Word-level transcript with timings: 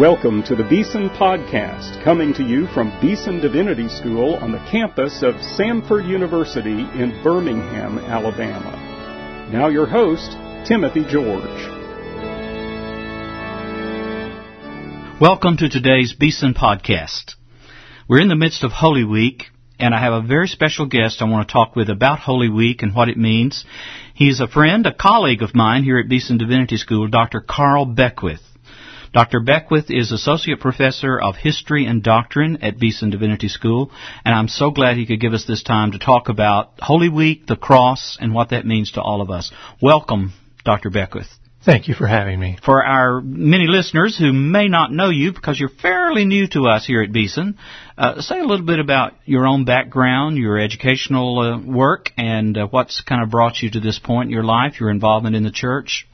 Welcome 0.00 0.42
to 0.44 0.56
the 0.56 0.64
Beeson 0.64 1.10
Podcast, 1.10 2.02
coming 2.02 2.32
to 2.32 2.42
you 2.42 2.66
from 2.68 2.98
Beeson 3.02 3.42
Divinity 3.42 3.86
School 3.86 4.36
on 4.36 4.50
the 4.50 4.66
campus 4.70 5.22
of 5.22 5.34
Samford 5.34 6.08
University 6.08 6.70
in 6.70 7.20
Birmingham, 7.22 7.98
Alabama. 7.98 9.50
Now, 9.52 9.68
your 9.68 9.84
host, 9.84 10.30
Timothy 10.66 11.04
George. 11.06 11.44
Welcome 15.20 15.58
to 15.58 15.68
today's 15.68 16.14
Beeson 16.14 16.54
Podcast. 16.54 17.34
We're 18.08 18.22
in 18.22 18.28
the 18.28 18.36
midst 18.36 18.64
of 18.64 18.72
Holy 18.72 19.04
Week, 19.04 19.48
and 19.78 19.94
I 19.94 20.00
have 20.00 20.14
a 20.14 20.26
very 20.26 20.48
special 20.48 20.86
guest 20.86 21.20
I 21.20 21.26
want 21.26 21.46
to 21.46 21.52
talk 21.52 21.76
with 21.76 21.90
about 21.90 22.20
Holy 22.20 22.48
Week 22.48 22.82
and 22.82 22.94
what 22.94 23.10
it 23.10 23.18
means. 23.18 23.66
He's 24.14 24.40
a 24.40 24.48
friend, 24.48 24.86
a 24.86 24.94
colleague 24.94 25.42
of 25.42 25.54
mine 25.54 25.84
here 25.84 25.98
at 25.98 26.08
Beeson 26.08 26.38
Divinity 26.38 26.78
School, 26.78 27.06
Dr. 27.06 27.44
Carl 27.46 27.84
Beckwith. 27.84 28.40
Dr. 29.12 29.40
Beckwith 29.40 29.90
is 29.90 30.12
Associate 30.12 30.60
Professor 30.60 31.20
of 31.20 31.34
History 31.34 31.84
and 31.84 32.00
Doctrine 32.00 32.58
at 32.62 32.78
Beeson 32.78 33.10
Divinity 33.10 33.48
School, 33.48 33.90
and 34.24 34.32
I'm 34.32 34.46
so 34.46 34.70
glad 34.70 34.96
he 34.96 35.06
could 35.06 35.20
give 35.20 35.32
us 35.32 35.44
this 35.44 35.64
time 35.64 35.90
to 35.92 35.98
talk 35.98 36.28
about 36.28 36.74
Holy 36.78 37.08
Week, 37.08 37.44
the 37.48 37.56
cross, 37.56 38.16
and 38.20 38.32
what 38.32 38.50
that 38.50 38.64
means 38.64 38.92
to 38.92 39.02
all 39.02 39.20
of 39.20 39.28
us. 39.28 39.50
Welcome, 39.82 40.32
Dr. 40.64 40.90
Beckwith. 40.90 41.26
Thank 41.64 41.88
you 41.88 41.94
for 41.94 42.06
having 42.06 42.38
me. 42.38 42.56
For 42.64 42.84
our 42.84 43.20
many 43.20 43.66
listeners 43.66 44.16
who 44.16 44.32
may 44.32 44.68
not 44.68 44.92
know 44.92 45.10
you 45.10 45.32
because 45.32 45.58
you're 45.58 45.70
fairly 45.70 46.24
new 46.24 46.46
to 46.52 46.68
us 46.68 46.86
here 46.86 47.02
at 47.02 47.12
Beeson, 47.12 47.58
uh, 47.98 48.20
say 48.20 48.38
a 48.38 48.46
little 48.46 48.64
bit 48.64 48.78
about 48.78 49.14
your 49.24 49.44
own 49.44 49.64
background, 49.64 50.38
your 50.38 50.56
educational 50.56 51.40
uh, 51.40 51.58
work, 51.58 52.12
and 52.16 52.56
uh, 52.56 52.68
what's 52.68 53.00
kind 53.00 53.24
of 53.24 53.30
brought 53.30 53.60
you 53.60 53.72
to 53.72 53.80
this 53.80 53.98
point 53.98 54.28
in 54.28 54.32
your 54.32 54.44
life, 54.44 54.78
your 54.78 54.90
involvement 54.90 55.34
in 55.34 55.42
the 55.42 55.50
church. 55.50 56.06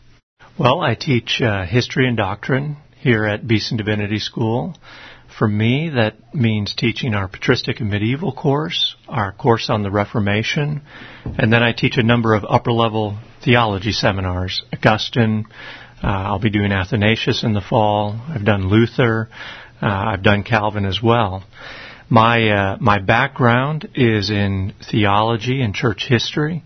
Well, 0.59 0.81
I 0.81 0.95
teach 0.95 1.43
uh, 1.43 1.67
history 1.67 2.09
and 2.09 2.17
doctrine 2.17 2.79
here 3.07 3.25
at 3.25 3.47
Beeson 3.47 3.77
Divinity 3.77 4.19
School. 4.19 4.75
For 5.39 5.47
me, 5.47 5.91
that 5.91 6.35
means 6.35 6.75
teaching 6.75 7.15
our 7.15 7.29
patristic 7.29 7.79
and 7.79 7.89
medieval 7.89 8.33
course, 8.33 8.97
our 9.09 9.31
course 9.31 9.71
on 9.71 9.85
the 9.85 9.93
Reformation, 9.93 10.83
and 11.25 11.53
then 11.53 11.63
I 11.63 11.71
teach 11.71 11.99
a 11.99 12.03
number 12.03 12.35
of 12.35 12.45
upper 12.49 12.73
level 12.73 13.17
theology 13.45 13.93
seminars. 13.93 14.61
Augustine, 14.73 15.45
uh, 16.03 16.09
I'll 16.09 16.41
be 16.41 16.51
doing 16.51 16.73
Athanasius 16.73 17.45
in 17.45 17.53
the 17.53 17.61
fall. 17.61 18.21
I've 18.29 18.45
done 18.45 18.69
Luther. 18.69 19.29
Uh, 19.81 19.87
I've 19.87 20.25
done 20.25 20.43
Calvin 20.43 20.85
as 20.85 21.01
well. 21.01 21.45
My 22.11 22.49
uh, 22.49 22.77
my 22.81 22.99
background 22.99 23.89
is 23.95 24.31
in 24.31 24.75
theology 24.91 25.63
and 25.63 25.73
church 25.73 26.07
history. 26.09 26.65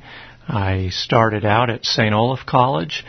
I 0.48 0.88
started 0.90 1.44
out 1.44 1.68
at 1.68 1.84
St. 1.84 2.14
Olaf 2.14 2.46
College 2.46 3.04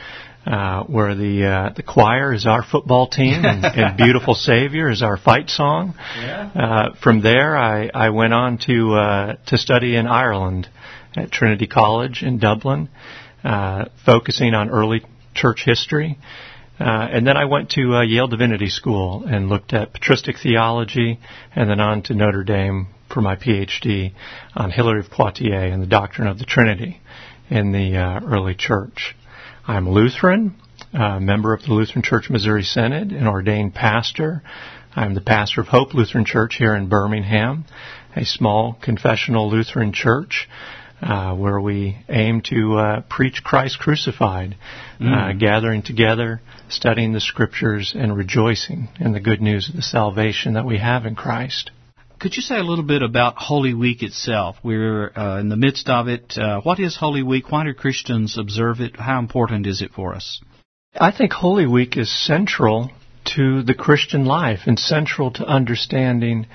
uh, 0.45 0.83
where 0.85 1.15
the 1.15 1.45
uh, 1.45 1.73
the 1.75 1.83
choir 1.83 2.33
is 2.33 2.45
our 2.45 2.63
football 2.63 3.07
team 3.07 3.45
and, 3.45 3.63
and 3.77 3.97
"Beautiful 3.97 4.33
Savior" 4.33 4.89
is 4.89 5.01
our 5.01 5.17
fight 5.17 5.49
song. 5.49 5.93
Yeah. 6.17 6.51
Uh, 6.53 6.95
from 7.01 7.21
there, 7.21 7.55
I, 7.55 7.89
I 7.93 8.09
went 8.09 8.33
on 8.33 8.57
to 8.65 8.93
uh, 8.95 9.35
to 9.47 9.57
study 9.57 9.95
in 9.95 10.07
Ireland 10.07 10.67
at 11.15 11.31
Trinity 11.31 11.67
College 11.67 12.23
in 12.23 12.39
Dublin, 12.39 12.89
uh, 13.43 13.85
focusing 14.05 14.53
on 14.53 14.69
early 14.69 15.05
church 15.35 15.63
history. 15.65 16.17
Uh, 16.79 17.07
and 17.11 17.27
then 17.27 17.37
I 17.37 17.45
went 17.45 17.69
to 17.71 17.97
uh, 17.97 18.01
Yale 18.01 18.27
Divinity 18.27 18.69
School 18.69 19.23
and 19.27 19.49
looked 19.49 19.71
at 19.73 19.93
patristic 19.93 20.37
theology, 20.41 21.19
and 21.55 21.69
then 21.69 21.79
on 21.79 22.01
to 22.03 22.15
Notre 22.15 22.43
Dame 22.43 22.87
for 23.13 23.21
my 23.21 23.35
PhD 23.35 24.13
on 24.55 24.71
Hilary 24.71 25.01
of 25.01 25.11
Poitiers 25.11 25.71
and 25.71 25.83
the 25.83 25.87
doctrine 25.87 26.27
of 26.27 26.39
the 26.39 26.45
Trinity 26.45 26.99
in 27.51 27.71
the 27.71 27.97
uh, 27.97 28.19
early 28.25 28.55
church. 28.55 29.15
I'm 29.71 29.89
Lutheran, 29.89 30.55
a 30.91 31.21
member 31.21 31.53
of 31.53 31.61
the 31.61 31.73
Lutheran 31.73 32.03
Church 32.03 32.29
Missouri 32.29 32.63
Synod, 32.63 33.13
an 33.13 33.25
ordained 33.25 33.73
pastor. 33.73 34.43
I'm 34.97 35.13
the 35.13 35.21
pastor 35.21 35.61
of 35.61 35.67
Hope 35.67 35.93
Lutheran 35.93 36.25
Church 36.25 36.55
here 36.57 36.75
in 36.75 36.89
Birmingham, 36.89 37.63
a 38.13 38.25
small 38.25 38.77
confessional 38.81 39.49
Lutheran 39.49 39.93
church. 39.93 40.49
Uh, 41.01 41.33
where 41.33 41.59
we 41.59 41.97
aim 42.09 42.41
to 42.41 42.77
uh, 42.77 43.01
preach 43.09 43.43
Christ 43.43 43.79
crucified, 43.79 44.55
uh, 44.99 45.03
mm. 45.03 45.29
uh, 45.29 45.39
gathering 45.39 45.81
together, 45.81 46.41
studying 46.69 47.11
the 47.11 47.19
scriptures, 47.19 47.95
and 47.97 48.15
rejoicing 48.15 48.87
in 48.99 49.11
the 49.11 49.19
good 49.19 49.41
news 49.41 49.67
of 49.67 49.75
the 49.75 49.81
salvation 49.81 50.53
that 50.53 50.65
we 50.65 50.77
have 50.77 51.07
in 51.07 51.15
Christ. 51.15 51.71
Could 52.21 52.35
you 52.35 52.43
say 52.43 52.57
a 52.59 52.63
little 52.63 52.85
bit 52.85 53.01
about 53.01 53.37
Holy 53.37 53.73
Week 53.73 54.03
itself? 54.03 54.55
We're 54.61 55.11
uh, 55.17 55.39
in 55.39 55.49
the 55.49 55.57
midst 55.57 55.89
of 55.89 56.07
it. 56.07 56.37
Uh, 56.37 56.61
what 56.61 56.79
is 56.79 56.95
Holy 56.95 57.23
Week? 57.23 57.51
Why 57.51 57.63
do 57.63 57.73
Christians 57.73 58.37
observe 58.37 58.79
it? 58.79 58.95
How 58.95 59.17
important 59.17 59.65
is 59.65 59.81
it 59.81 59.91
for 59.91 60.13
us? 60.13 60.39
I 60.93 61.11
think 61.11 61.33
Holy 61.33 61.65
Week 61.65 61.97
is 61.97 62.11
central 62.11 62.91
to 63.33 63.63
the 63.63 63.73
Christian 63.73 64.25
life 64.25 64.59
and 64.67 64.77
central 64.77 65.31
to 65.31 65.45
understanding 65.47 66.45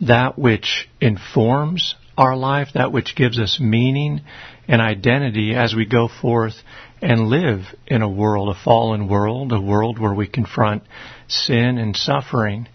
that 0.00 0.36
which 0.36 0.88
informs 1.00 1.94
our 2.18 2.34
life, 2.34 2.70
that 2.74 2.90
which 2.90 3.14
gives 3.14 3.38
us 3.38 3.60
meaning 3.60 4.22
and 4.66 4.82
identity 4.82 5.54
as 5.54 5.72
we 5.72 5.86
go 5.86 6.08
forth 6.08 6.54
and 7.00 7.28
live 7.28 7.60
in 7.86 8.02
a 8.02 8.10
world, 8.10 8.48
a 8.48 8.64
fallen 8.64 9.06
world, 9.06 9.52
a 9.52 9.60
world 9.60 10.00
where 10.00 10.14
we 10.14 10.26
confront 10.26 10.82
sin 11.28 11.78
and 11.78 11.96
suffering. 11.96 12.66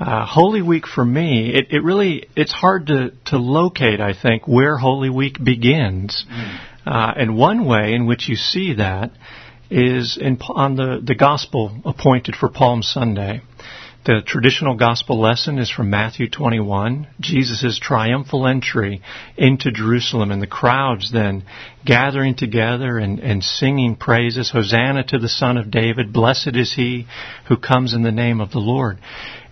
Uh, 0.00 0.26
Holy 0.26 0.60
Week 0.60 0.86
for 0.86 1.04
me, 1.04 1.54
it, 1.54 1.66
it, 1.70 1.84
really 1.84 2.28
it's 2.34 2.52
hard 2.52 2.88
to 2.88 3.12
to 3.26 3.38
locate. 3.38 4.00
I 4.00 4.12
think 4.12 4.48
where 4.48 4.76
Holy 4.76 5.08
Week 5.08 5.42
begins, 5.42 6.26
mm. 6.28 6.58
uh, 6.84 7.14
and 7.16 7.36
one 7.36 7.64
way 7.64 7.94
in 7.94 8.06
which 8.06 8.28
you 8.28 8.34
see 8.34 8.74
that 8.74 9.12
is 9.70 10.18
in 10.20 10.38
on 10.48 10.74
the 10.74 11.00
the 11.02 11.14
gospel 11.14 11.80
appointed 11.84 12.34
for 12.34 12.48
Palm 12.48 12.82
Sunday. 12.82 13.42
The 14.04 14.20
traditional 14.20 14.74
gospel 14.74 15.18
lesson 15.18 15.58
is 15.58 15.70
from 15.70 15.88
Matthew 15.88 16.28
21, 16.28 17.06
Jesus' 17.20 17.78
triumphal 17.78 18.46
entry 18.46 19.00
into 19.34 19.70
Jerusalem 19.70 20.30
and 20.30 20.42
the 20.42 20.46
crowds 20.46 21.10
then 21.10 21.44
gathering 21.86 22.34
together 22.34 22.98
and, 22.98 23.18
and 23.18 23.42
singing 23.42 23.96
praises, 23.96 24.50
Hosanna 24.50 25.04
to 25.04 25.18
the 25.18 25.28
Son 25.30 25.56
of 25.56 25.70
David, 25.70 26.12
blessed 26.12 26.54
is 26.54 26.74
he 26.74 27.06
who 27.48 27.56
comes 27.56 27.94
in 27.94 28.02
the 28.02 28.12
name 28.12 28.42
of 28.42 28.50
the 28.50 28.58
Lord. 28.58 28.98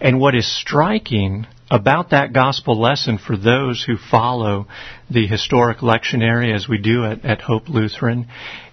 And 0.02 0.20
what 0.20 0.34
is 0.34 0.54
striking 0.54 1.46
about 1.70 2.10
that 2.10 2.34
gospel 2.34 2.78
lesson 2.78 3.16
for 3.16 3.38
those 3.38 3.82
who 3.82 3.96
follow 3.96 4.66
the 5.10 5.26
historic 5.26 5.78
lectionary 5.78 6.54
as 6.54 6.68
we 6.68 6.76
do 6.76 7.06
at, 7.06 7.24
at 7.24 7.40
Hope 7.40 7.70
Lutheran 7.70 8.26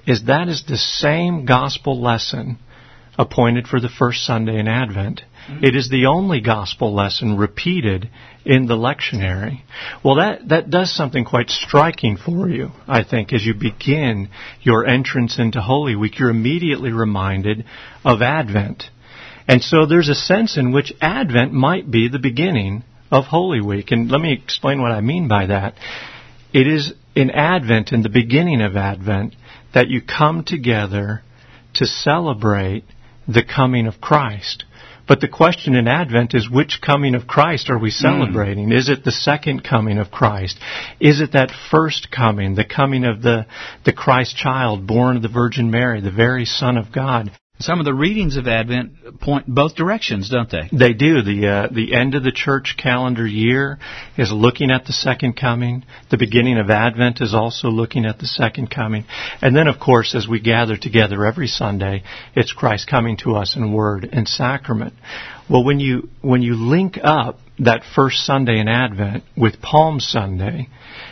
is 0.05 0.25
that 0.25 0.49
is 0.49 0.65
the 0.67 0.77
same 0.77 1.45
gospel 1.45 2.01
lesson 2.01 2.57
appointed 3.19 3.67
for 3.67 3.81
the 3.81 3.89
first 3.89 4.25
Sunday 4.25 4.57
in 4.57 4.67
Advent. 4.67 5.21
Mm-hmm. 5.49 5.65
It 5.65 5.75
is 5.75 5.89
the 5.89 6.05
only 6.05 6.39
gospel 6.39 6.95
lesson 6.95 7.35
repeated 7.37 8.09
in 8.45 8.65
the 8.65 8.77
lectionary. 8.77 9.61
Well, 10.03 10.15
that, 10.15 10.47
that 10.47 10.69
does 10.69 10.95
something 10.95 11.25
quite 11.25 11.49
striking 11.49 12.15
for 12.15 12.49
you, 12.49 12.71
I 12.87 13.03
think, 13.03 13.33
as 13.33 13.45
you 13.45 13.53
begin 13.53 14.29
your 14.61 14.87
entrance 14.87 15.37
into 15.37 15.59
Holy 15.59 15.97
Week. 15.97 16.17
You're 16.17 16.29
immediately 16.29 16.93
reminded 16.93 17.65
of 18.05 18.21
Advent. 18.21 18.85
And 19.49 19.61
so 19.61 19.85
there's 19.85 20.09
a 20.09 20.15
sense 20.15 20.57
in 20.57 20.71
which 20.71 20.93
Advent 21.01 21.51
might 21.51 21.91
be 21.91 22.07
the 22.07 22.19
beginning 22.19 22.85
of 23.11 23.25
Holy 23.25 23.59
Week. 23.59 23.91
And 23.91 24.09
let 24.09 24.21
me 24.21 24.31
explain 24.31 24.81
what 24.81 24.91
I 24.91 25.01
mean 25.01 25.27
by 25.27 25.47
that. 25.47 25.73
It 26.53 26.67
is 26.67 26.93
in 27.15 27.31
Advent, 27.31 27.91
in 27.91 28.01
the 28.01 28.09
beginning 28.09 28.61
of 28.61 28.77
Advent, 28.77 29.35
that 29.73 29.89
you 29.89 30.01
come 30.01 30.45
together 30.45 31.21
to 31.73 31.85
celebrate 31.85 32.85
the 33.29 33.43
coming 33.43 33.85
of 33.87 34.01
Christ. 34.01 34.65
But 35.07 35.21
the 35.21 35.27
question 35.27 35.75
in 35.75 35.87
Advent 35.87 36.35
is 36.35 36.49
which 36.49 36.81
coming 36.85 37.15
of 37.15 37.25
Christ 37.25 37.69
are 37.69 37.79
we 37.79 37.89
celebrating? 37.89 38.69
Mm. 38.69 38.77
Is 38.77 38.89
it 38.89 39.03
the 39.03 39.11
second 39.11 39.63
coming 39.63 39.97
of 39.97 40.11
Christ? 40.11 40.59
Is 40.99 41.19
it 41.19 41.33
that 41.33 41.51
first 41.71 42.09
coming, 42.11 42.55
the 42.55 42.65
coming 42.65 43.05
of 43.05 43.21
the, 43.21 43.47
the 43.85 43.93
Christ 43.93 44.35
child 44.35 44.85
born 44.85 45.15
of 45.15 45.23
the 45.23 45.27
Virgin 45.27 45.71
Mary, 45.71 45.99
the 46.01 46.11
very 46.11 46.45
Son 46.45 46.77
of 46.77 46.91
God? 46.91 47.31
Some 47.61 47.79
of 47.79 47.85
the 47.85 47.93
readings 47.93 48.37
of 48.37 48.47
Advent 48.47 49.19
point 49.19 49.45
both 49.45 49.75
directions, 49.75 50.29
don't 50.29 50.49
they? 50.49 50.69
They 50.71 50.93
do. 50.93 51.21
The 51.21 51.47
uh, 51.47 51.67
the 51.73 51.93
end 51.93 52.15
of 52.15 52.23
the 52.23 52.31
church 52.31 52.75
calendar 52.81 53.27
year 53.27 53.79
is 54.17 54.31
looking 54.31 54.71
at 54.71 54.85
the 54.85 54.93
second 54.93 55.33
coming. 55.33 55.83
The 56.09 56.17
beginning 56.17 56.57
of 56.57 56.69
Advent 56.69 57.19
is 57.19 57.33
also 57.33 57.67
looking 57.67 58.05
at 58.05 58.17
the 58.17 58.27
second 58.27 58.71
coming. 58.71 59.03
And 59.41 59.53
then, 59.53 59.67
of 59.67 59.77
course, 59.77 60.15
as 60.15 60.25
we 60.25 60.39
gather 60.39 60.77
together 60.77 61.25
every 61.25 61.47
Sunday, 61.47 62.03
it's 62.33 62.53
Christ 62.53 62.89
coming 62.89 63.17
to 63.23 63.35
us 63.35 63.57
in 63.57 63.73
word 63.73 64.07
and 64.09 64.25
sacrament. 64.25 64.93
Well, 65.49 65.65
when 65.65 65.81
you 65.81 66.07
when 66.21 66.41
you 66.41 66.55
link 66.55 66.97
up 67.03 67.39
that 67.59 67.81
first 67.93 68.25
Sunday 68.25 68.57
in 68.61 68.69
Advent 68.69 69.25
with 69.35 69.61
Palm 69.61 69.99
Sunday, 69.99 70.69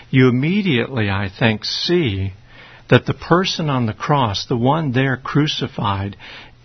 you 0.10 0.30
immediately, 0.30 1.10
I 1.10 1.28
think, 1.28 1.66
see 1.66 2.32
that 2.90 3.06
the 3.06 3.14
person 3.14 3.70
on 3.70 3.86
the 3.86 3.94
cross, 3.94 4.46
the 4.48 4.58
one 4.58 4.92
there 4.92 5.18
crucified, 5.18 6.16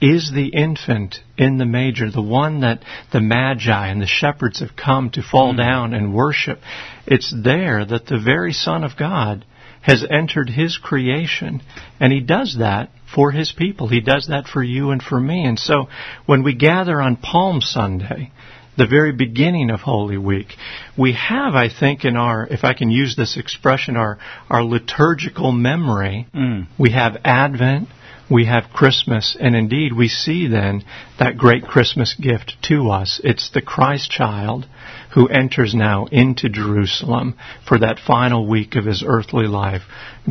is 0.00 0.32
the 0.34 0.48
infant 0.48 1.16
in 1.38 1.58
the 1.58 1.64
manger, 1.64 2.10
the 2.10 2.20
one 2.20 2.60
that 2.60 2.82
the 3.12 3.20
magi 3.20 3.86
and 3.86 4.02
the 4.02 4.06
shepherds 4.06 4.58
have 4.58 4.74
come 4.76 5.10
to 5.10 5.22
fall 5.22 5.54
mm. 5.54 5.58
down 5.58 5.94
and 5.94 6.12
worship. 6.12 6.58
It's 7.06 7.32
there 7.44 7.84
that 7.84 8.06
the 8.06 8.18
very 8.18 8.52
Son 8.52 8.82
of 8.82 8.96
God 8.98 9.44
has 9.80 10.04
entered 10.10 10.48
his 10.48 10.76
creation, 10.76 11.62
and 12.00 12.12
he 12.12 12.20
does 12.20 12.56
that 12.58 12.90
for 13.14 13.30
his 13.30 13.52
people. 13.56 13.88
He 13.88 14.00
does 14.00 14.26
that 14.28 14.46
for 14.46 14.62
you 14.62 14.90
and 14.90 15.02
for 15.02 15.20
me. 15.20 15.44
And 15.44 15.58
so 15.58 15.88
when 16.26 16.42
we 16.42 16.54
gather 16.54 17.00
on 17.00 17.16
Palm 17.16 17.60
Sunday, 17.60 18.32
the 18.76 18.86
very 18.86 19.12
beginning 19.12 19.70
of 19.70 19.80
Holy 19.80 20.16
Week, 20.16 20.48
we 20.96 21.12
have, 21.12 21.54
I 21.54 21.68
think, 21.68 22.04
in 22.04 22.16
our, 22.16 22.46
if 22.46 22.64
I 22.64 22.74
can 22.74 22.90
use 22.90 23.16
this 23.16 23.36
expression, 23.36 23.96
our, 23.96 24.18
our 24.48 24.64
liturgical 24.64 25.52
memory, 25.52 26.26
mm. 26.34 26.66
we 26.78 26.90
have 26.92 27.18
Advent, 27.24 27.88
we 28.30 28.46
have 28.46 28.72
Christmas, 28.72 29.36
and 29.38 29.54
indeed 29.54 29.92
we 29.92 30.08
see 30.08 30.46
then 30.46 30.84
that 31.18 31.36
great 31.36 31.64
Christmas 31.64 32.14
gift 32.14 32.56
to 32.62 32.90
us. 32.90 33.20
It's 33.22 33.50
the 33.50 33.60
Christ 33.60 34.10
child 34.10 34.66
who 35.12 35.28
enters 35.28 35.74
now 35.74 36.06
into 36.06 36.48
Jerusalem 36.48 37.36
for 37.68 37.78
that 37.78 37.98
final 37.98 38.48
week 38.48 38.74
of 38.76 38.86
his 38.86 39.04
earthly 39.06 39.46
life, 39.46 39.82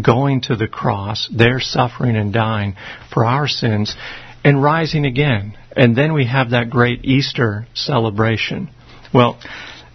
going 0.01 0.41
to 0.41 0.55
the 0.55 0.67
cross, 0.67 1.29
there 1.31 1.59
suffering 1.59 2.15
and 2.15 2.33
dying 2.33 2.75
for 3.13 3.23
our 3.23 3.47
sins, 3.47 3.95
and 4.43 4.63
rising 4.63 5.05
again. 5.05 5.55
And 5.75 5.95
then 5.95 6.13
we 6.13 6.25
have 6.25 6.51
that 6.51 6.69
great 6.69 7.05
Easter 7.05 7.67
celebration. 7.73 8.69
Well, 9.13 9.39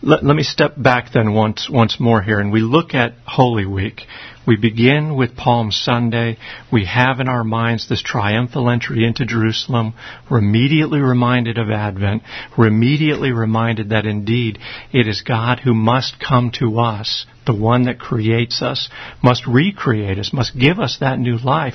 let, 0.02 0.24
let, 0.24 0.36
me 0.36 0.42
step 0.42 0.74
back 0.76 1.12
then 1.12 1.32
once 1.32 1.68
once 1.70 1.98
more 1.98 2.22
here, 2.22 2.38
and 2.38 2.52
we 2.52 2.60
look 2.60 2.94
at 2.94 3.14
Holy 3.26 3.66
Week. 3.66 4.02
We 4.46 4.56
begin 4.56 5.16
with 5.16 5.36
Palm 5.36 5.72
Sunday. 5.72 6.36
We 6.70 6.84
have 6.84 7.18
in 7.18 7.28
our 7.28 7.42
minds 7.42 7.88
this 7.88 8.02
triumphal 8.02 8.70
entry 8.70 9.04
into 9.04 9.26
Jerusalem. 9.26 9.94
We're 10.30 10.38
immediately 10.38 11.00
reminded 11.00 11.58
of 11.58 11.70
Advent. 11.70 12.22
We're 12.56 12.68
immediately 12.68 13.32
reminded 13.32 13.88
that 13.88 14.06
indeed 14.06 14.58
it 14.92 15.08
is 15.08 15.22
God 15.22 15.60
who 15.60 15.74
must 15.74 16.20
come 16.20 16.52
to 16.60 16.78
us, 16.78 17.26
the 17.44 17.56
one 17.56 17.86
that 17.86 17.98
creates 17.98 18.62
us, 18.62 18.88
must 19.22 19.46
recreate 19.48 20.18
us, 20.18 20.32
must 20.32 20.56
give 20.56 20.78
us 20.78 20.98
that 21.00 21.18
new 21.18 21.38
life. 21.38 21.74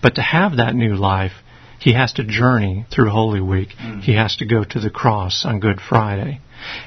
But 0.00 0.14
to 0.14 0.22
have 0.22 0.56
that 0.56 0.74
new 0.74 0.94
life, 0.94 1.32
he 1.78 1.92
has 1.92 2.12
to 2.14 2.24
journey 2.24 2.86
through 2.90 3.10
Holy 3.10 3.40
Week. 3.40 3.68
Mm. 3.80 4.02
He 4.02 4.14
has 4.14 4.36
to 4.36 4.46
go 4.46 4.64
to 4.64 4.80
the 4.80 4.90
cross 4.90 5.44
on 5.44 5.60
Good 5.60 5.80
Friday. 5.80 6.40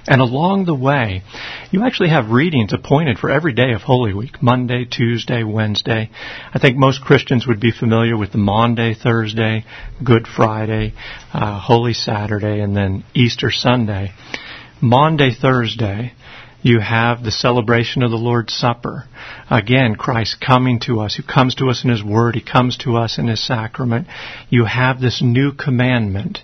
And 0.07 0.21
along 0.21 0.65
the 0.65 0.75
way, 0.75 1.24
you 1.71 1.86
actually 1.86 2.09
have 2.09 2.31
readings 2.31 2.74
appointed 2.74 3.19
for 3.19 3.30
every 3.30 3.53
day 3.53 3.71
of 3.74 3.81
Holy 3.81 4.13
Week 4.13 4.41
Monday, 4.41 4.86
Tuesday, 4.86 5.44
Wednesday. 5.44 6.09
I 6.53 6.59
think 6.59 6.77
most 6.77 7.01
Christians 7.01 7.47
would 7.47 7.59
be 7.59 7.71
familiar 7.71 8.18
with 8.18 8.31
the 8.31 8.39
Maundy, 8.39 8.94
Thursday, 8.94 9.65
Good 10.03 10.27
Friday, 10.27 10.94
uh, 11.33 11.59
Holy 11.59 11.94
Saturday, 11.94 12.59
and 12.59 12.75
then 12.75 13.03
Easter 13.13 13.51
Sunday. 13.51 14.12
Maundy, 14.81 15.33
Thursday, 15.33 16.13
you 16.61 16.79
have 16.79 17.23
the 17.23 17.31
celebration 17.31 18.03
of 18.03 18.11
the 18.11 18.17
Lord's 18.17 18.53
Supper. 18.53 19.06
Again, 19.50 19.95
Christ 19.95 20.38
coming 20.45 20.79
to 20.81 21.00
us, 21.01 21.15
who 21.15 21.23
comes 21.23 21.56
to 21.56 21.69
us 21.69 21.83
in 21.83 21.89
His 21.89 22.03
Word, 22.03 22.35
He 22.35 22.41
comes 22.41 22.77
to 22.77 22.97
us 22.97 23.17
in 23.17 23.27
His 23.27 23.45
sacrament. 23.45 24.07
You 24.50 24.65
have 24.65 25.00
this 25.00 25.21
new 25.21 25.53
commandment 25.53 26.39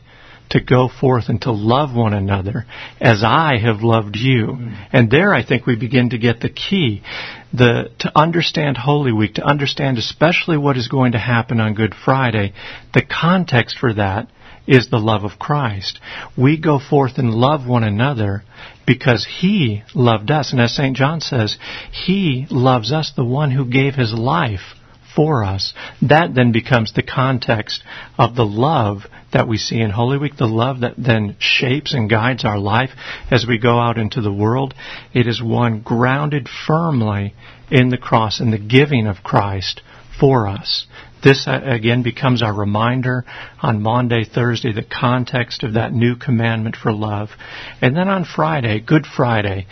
to 0.50 0.62
go 0.62 0.88
forth 0.88 1.25
and 1.27 1.41
to 1.41 1.51
love 1.51 1.95
one 1.95 2.13
another 2.13 2.65
as 3.01 3.23
I 3.25 3.57
have 3.57 3.81
loved 3.81 4.15
you. 4.15 4.57
And 4.94 5.09
there 5.09 5.33
I 5.33 5.44
think 5.44 5.65
we 5.65 5.75
begin 5.75 6.12
to 6.12 6.17
get 6.17 6.39
the 6.39 6.50
key. 6.50 7.01
The, 7.53 7.89
to 8.00 8.12
understand 8.15 8.77
Holy 8.77 9.12
Week, 9.12 9.35
to 9.35 9.44
understand 9.44 9.97
especially 9.97 10.57
what 10.57 10.77
is 10.77 10.88
going 10.88 11.13
to 11.13 11.19
happen 11.19 11.59
on 11.59 11.73
Good 11.73 11.95
Friday, 11.95 12.53
the 12.94 13.03
context 13.03 13.77
for 13.79 13.94
that 13.94 14.29
is 14.67 14.89
the 14.89 14.97
love 14.97 15.23
of 15.23 15.39
Christ. 15.39 16.00
We 16.38 16.59
go 16.59 16.79
forth 16.79 17.17
and 17.17 17.31
love 17.31 17.67
one 17.67 17.83
another 17.83 18.44
because 18.86 19.28
He 19.40 19.84
loved 19.94 20.32
us. 20.32 20.52
And 20.52 20.62
as 20.62 20.76
St. 20.76 20.96
John 20.96 21.22
says, 21.22 21.58
He 21.92 22.48
loves 22.50 22.92
us, 22.92 23.12
the 23.16 23.26
one 23.26 23.52
who 23.52 23.70
gave 23.70 23.96
His 23.96 24.14
life 24.14 24.76
for 25.16 25.44
us. 25.44 25.74
That 26.02 26.36
then 26.36 26.52
becomes 26.52 26.94
the 26.94 27.04
context 27.04 27.84
of 28.18 28.36
the 28.36 28.46
love 28.46 29.04
that 29.32 29.48
we 29.48 29.58
see 29.58 29.80
in 29.80 29.90
Holy 29.90 30.18
Week, 30.18 30.38
the 30.38 30.46
love 30.46 30.82
that 30.82 30.96
then 30.98 31.36
shapes 31.40 31.94
and 31.94 32.10
guides 32.10 32.46
our 32.46 32.60
life 32.60 32.92
as 33.32 33.46
we 33.48 33.58
go 33.58 33.80
out 33.80 33.98
into 33.98 34.22
the 34.22 34.34
world. 34.34 34.74
It 35.14 35.28
is 35.28 35.42
one 35.42 35.82
grounded 35.82 36.48
firmly 36.68 37.34
in 37.72 37.90
the 37.90 37.98
cross 37.98 38.40
and 38.40 38.52
the 38.52 38.60
giving 38.60 39.08
of 39.08 39.24
Christ 39.24 39.82
for 40.20 40.48
us. 40.48 40.86
This 41.25 41.48
uh, 41.48 41.60
again 41.63 42.04
becomes 42.04 42.44
our 42.44 42.54
reminder 42.54 43.25
on 43.60 43.81
Maundy, 43.81 44.25
Thursday, 44.25 44.72
the 44.72 44.83
context 44.83 45.63
of 45.63 45.74
that 45.74 45.92
new 45.92 46.16
commandment 46.16 46.75
for 46.75 46.94
love. 46.94 47.30
And 47.81 47.98
then 47.98 48.10
on 48.10 48.25
Friday, 48.25 48.80
Good 48.80 49.07
Friday, 49.07 49.66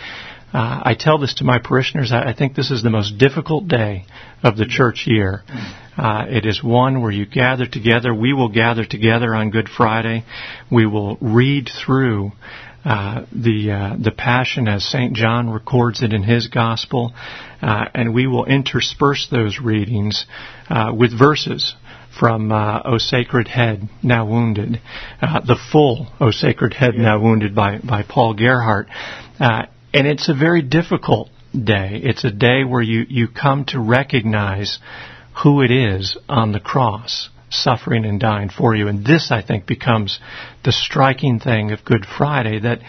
uh, 0.51 0.81
I 0.83 0.95
tell 0.99 1.19
this 1.19 1.35
to 1.35 1.43
my 1.43 1.59
parishioners. 1.59 2.11
I, 2.11 2.31
I, 2.31 2.33
think 2.33 2.55
this 2.55 2.71
is 2.71 2.81
the 2.81 2.89
most 2.89 3.19
difficult 3.19 3.67
day 3.67 4.05
of 4.41 4.57
the 4.57 4.65
church 4.65 5.03
year. 5.05 5.43
Uh, 5.95 6.25
it 6.27 6.47
is 6.47 6.63
one 6.63 7.03
where 7.03 7.11
you 7.11 7.27
gather 7.27 7.67
together. 7.67 8.15
We 8.15 8.33
will 8.33 8.49
gather 8.49 8.83
together 8.83 9.35
on 9.35 9.51
Good 9.51 9.69
Friday. 9.69 10.25
We 10.71 10.87
will 10.87 11.17
read 11.21 11.69
through 11.85 12.31
uh, 12.85 13.25
the 13.31 13.71
uh, 13.71 13.95
the 14.01 14.11
Passion 14.11 14.67
as 14.67 14.83
Saint 14.83 15.13
John 15.13 15.49
records 15.49 16.03
it 16.03 16.13
in 16.13 16.23
his 16.23 16.47
Gospel, 16.47 17.13
uh, 17.61 17.85
and 17.93 18.13
we 18.13 18.27
will 18.27 18.45
intersperse 18.45 19.27
those 19.31 19.59
readings 19.59 20.25
uh, 20.69 20.91
with 20.95 21.17
verses 21.17 21.75
from 22.19 22.51
uh, 22.51 22.81
O 22.85 22.97
Sacred 22.97 23.47
Head, 23.47 23.89
Now 24.03 24.25
Wounded, 24.25 24.81
uh, 25.21 25.39
the 25.41 25.59
full 25.71 26.07
O 26.19 26.31
Sacred 26.31 26.73
Head, 26.73 26.95
Now 26.95 27.21
Wounded 27.21 27.55
by 27.55 27.79
by 27.79 28.03
Paul 28.03 28.33
Gerhardt. 28.33 28.87
Uh, 29.39 29.63
and 29.93 30.07
it's 30.07 30.27
a 30.27 30.33
very 30.33 30.61
difficult 30.61 31.29
day. 31.53 31.99
It's 32.03 32.23
a 32.23 32.31
day 32.31 32.63
where 32.63 32.81
you, 32.81 33.05
you 33.07 33.27
come 33.27 33.65
to 33.65 33.79
recognize 33.79 34.79
who 35.43 35.61
it 35.61 35.71
is 35.71 36.17
on 36.27 36.51
the 36.51 36.59
cross, 36.59 37.29
suffering 37.53 38.05
and 38.05 38.19
dying 38.19 38.49
for 38.49 38.75
you. 38.75 38.87
And 38.87 39.05
this, 39.05 39.31
I 39.31 39.41
think, 39.41 39.65
becomes 39.65 40.19
the 40.63 40.71
striking 40.71 41.39
thing 41.39 41.71
of 41.71 41.85
Good 41.85 42.05
Friday 42.05 42.59
that 42.59 42.79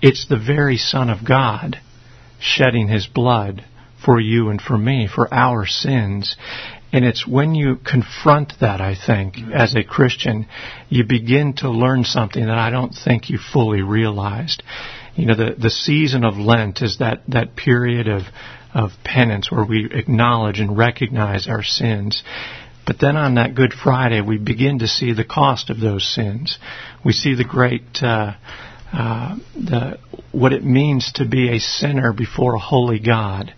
it's 0.00 0.26
the 0.28 0.38
very 0.38 0.76
Son 0.76 1.10
of 1.10 1.26
God 1.26 1.80
shedding 2.40 2.88
his 2.88 3.06
blood 3.06 3.64
for 4.04 4.20
you 4.20 4.50
and 4.50 4.60
for 4.60 4.76
me, 4.76 5.08
for 5.12 5.32
our 5.32 5.66
sins. 5.66 6.36
And 6.92 7.04
it's 7.04 7.26
when 7.26 7.54
you 7.54 7.76
confront 7.76 8.54
that, 8.60 8.80
I 8.80 8.94
think, 8.94 9.36
as 9.54 9.74
a 9.74 9.84
Christian, 9.84 10.46
you 10.88 11.04
begin 11.04 11.54
to 11.58 11.70
learn 11.70 12.04
something 12.04 12.44
that 12.44 12.58
I 12.58 12.70
don't 12.70 12.94
think 12.94 13.30
you 13.30 13.38
fully 13.38 13.80
realized 13.80 14.62
you 15.14 15.26
know, 15.26 15.34
the, 15.34 15.54
the 15.58 15.70
season 15.70 16.24
of 16.24 16.36
Lent 16.36 16.80
is 16.82 16.98
that, 16.98 17.22
that 17.28 17.54
period 17.54 18.08
of, 18.08 18.22
of 18.74 18.92
penance 19.04 19.50
where 19.50 19.64
we 19.64 19.88
acknowledge 19.92 20.58
and 20.58 20.76
recognize 20.76 21.46
our 21.48 21.62
sins. 21.62 22.22
But 22.86 22.98
then 23.00 23.16
on 23.16 23.34
that 23.34 23.54
Good 23.54 23.72
Friday, 23.72 24.20
we 24.20 24.38
begin 24.38 24.80
to 24.80 24.88
see 24.88 25.12
the 25.12 25.24
cost 25.24 25.70
of 25.70 25.80
those 25.80 26.04
sins. 26.04 26.58
We 27.04 27.12
see 27.12 27.34
the 27.34 27.44
great, 27.44 28.02
uh, 28.02 28.34
uh, 28.92 29.36
the, 29.54 29.98
what 30.32 30.52
it 30.52 30.64
means 30.64 31.12
to 31.14 31.24
be 31.24 31.50
a 31.50 31.60
sinner 31.60 32.12
before 32.12 32.54
a 32.54 32.60
holy 32.60 32.98
God, 32.98 33.54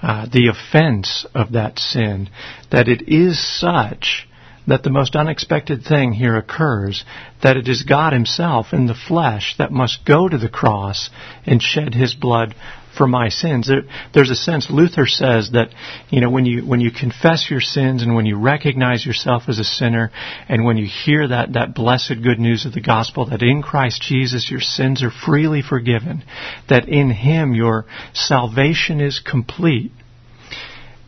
uh, 0.00 0.26
the 0.32 0.48
offense 0.48 1.26
of 1.34 1.52
that 1.52 1.78
sin, 1.78 2.30
that 2.70 2.88
it 2.88 3.08
is 3.08 3.38
such 3.38 4.28
that 4.68 4.82
the 4.82 4.90
most 4.90 5.16
unexpected 5.16 5.82
thing 5.82 6.12
here 6.12 6.36
occurs, 6.36 7.04
that 7.42 7.56
it 7.56 7.66
is 7.68 7.82
God 7.82 8.12
Himself 8.12 8.72
in 8.72 8.86
the 8.86 8.94
flesh 8.94 9.56
that 9.58 9.72
must 9.72 10.04
go 10.04 10.28
to 10.28 10.38
the 10.38 10.48
cross 10.48 11.10
and 11.46 11.60
shed 11.60 11.94
His 11.94 12.14
blood 12.14 12.54
for 12.98 13.06
my 13.06 13.30
sins. 13.30 13.68
There, 13.68 13.82
there's 14.12 14.30
a 14.30 14.34
sense 14.34 14.68
Luther 14.68 15.06
says 15.06 15.50
that 15.52 15.68
you 16.10 16.20
know 16.20 16.28
when 16.28 16.44
you 16.44 16.66
when 16.66 16.80
you 16.80 16.90
confess 16.90 17.46
your 17.48 17.62
sins 17.62 18.02
and 18.02 18.14
when 18.14 18.26
you 18.26 18.38
recognize 18.38 19.06
yourself 19.06 19.44
as 19.48 19.58
a 19.58 19.64
sinner 19.64 20.10
and 20.48 20.64
when 20.64 20.76
you 20.76 20.86
hear 20.86 21.28
that 21.28 21.54
that 21.54 21.74
blessed 21.74 22.22
good 22.22 22.38
news 22.38 22.66
of 22.66 22.74
the 22.74 22.82
gospel 22.82 23.30
that 23.30 23.42
in 23.42 23.62
Christ 23.62 24.02
Jesus 24.02 24.50
your 24.50 24.60
sins 24.60 25.02
are 25.02 25.10
freely 25.10 25.62
forgiven, 25.62 26.24
that 26.68 26.88
in 26.88 27.10
Him 27.10 27.54
your 27.54 27.86
salvation 28.12 29.00
is 29.00 29.20
complete. 29.20 29.92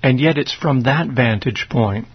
And 0.02 0.18
yet 0.18 0.38
it's 0.38 0.54
from 0.54 0.84
that 0.84 1.08
vantage 1.08 1.66
point 1.68 2.06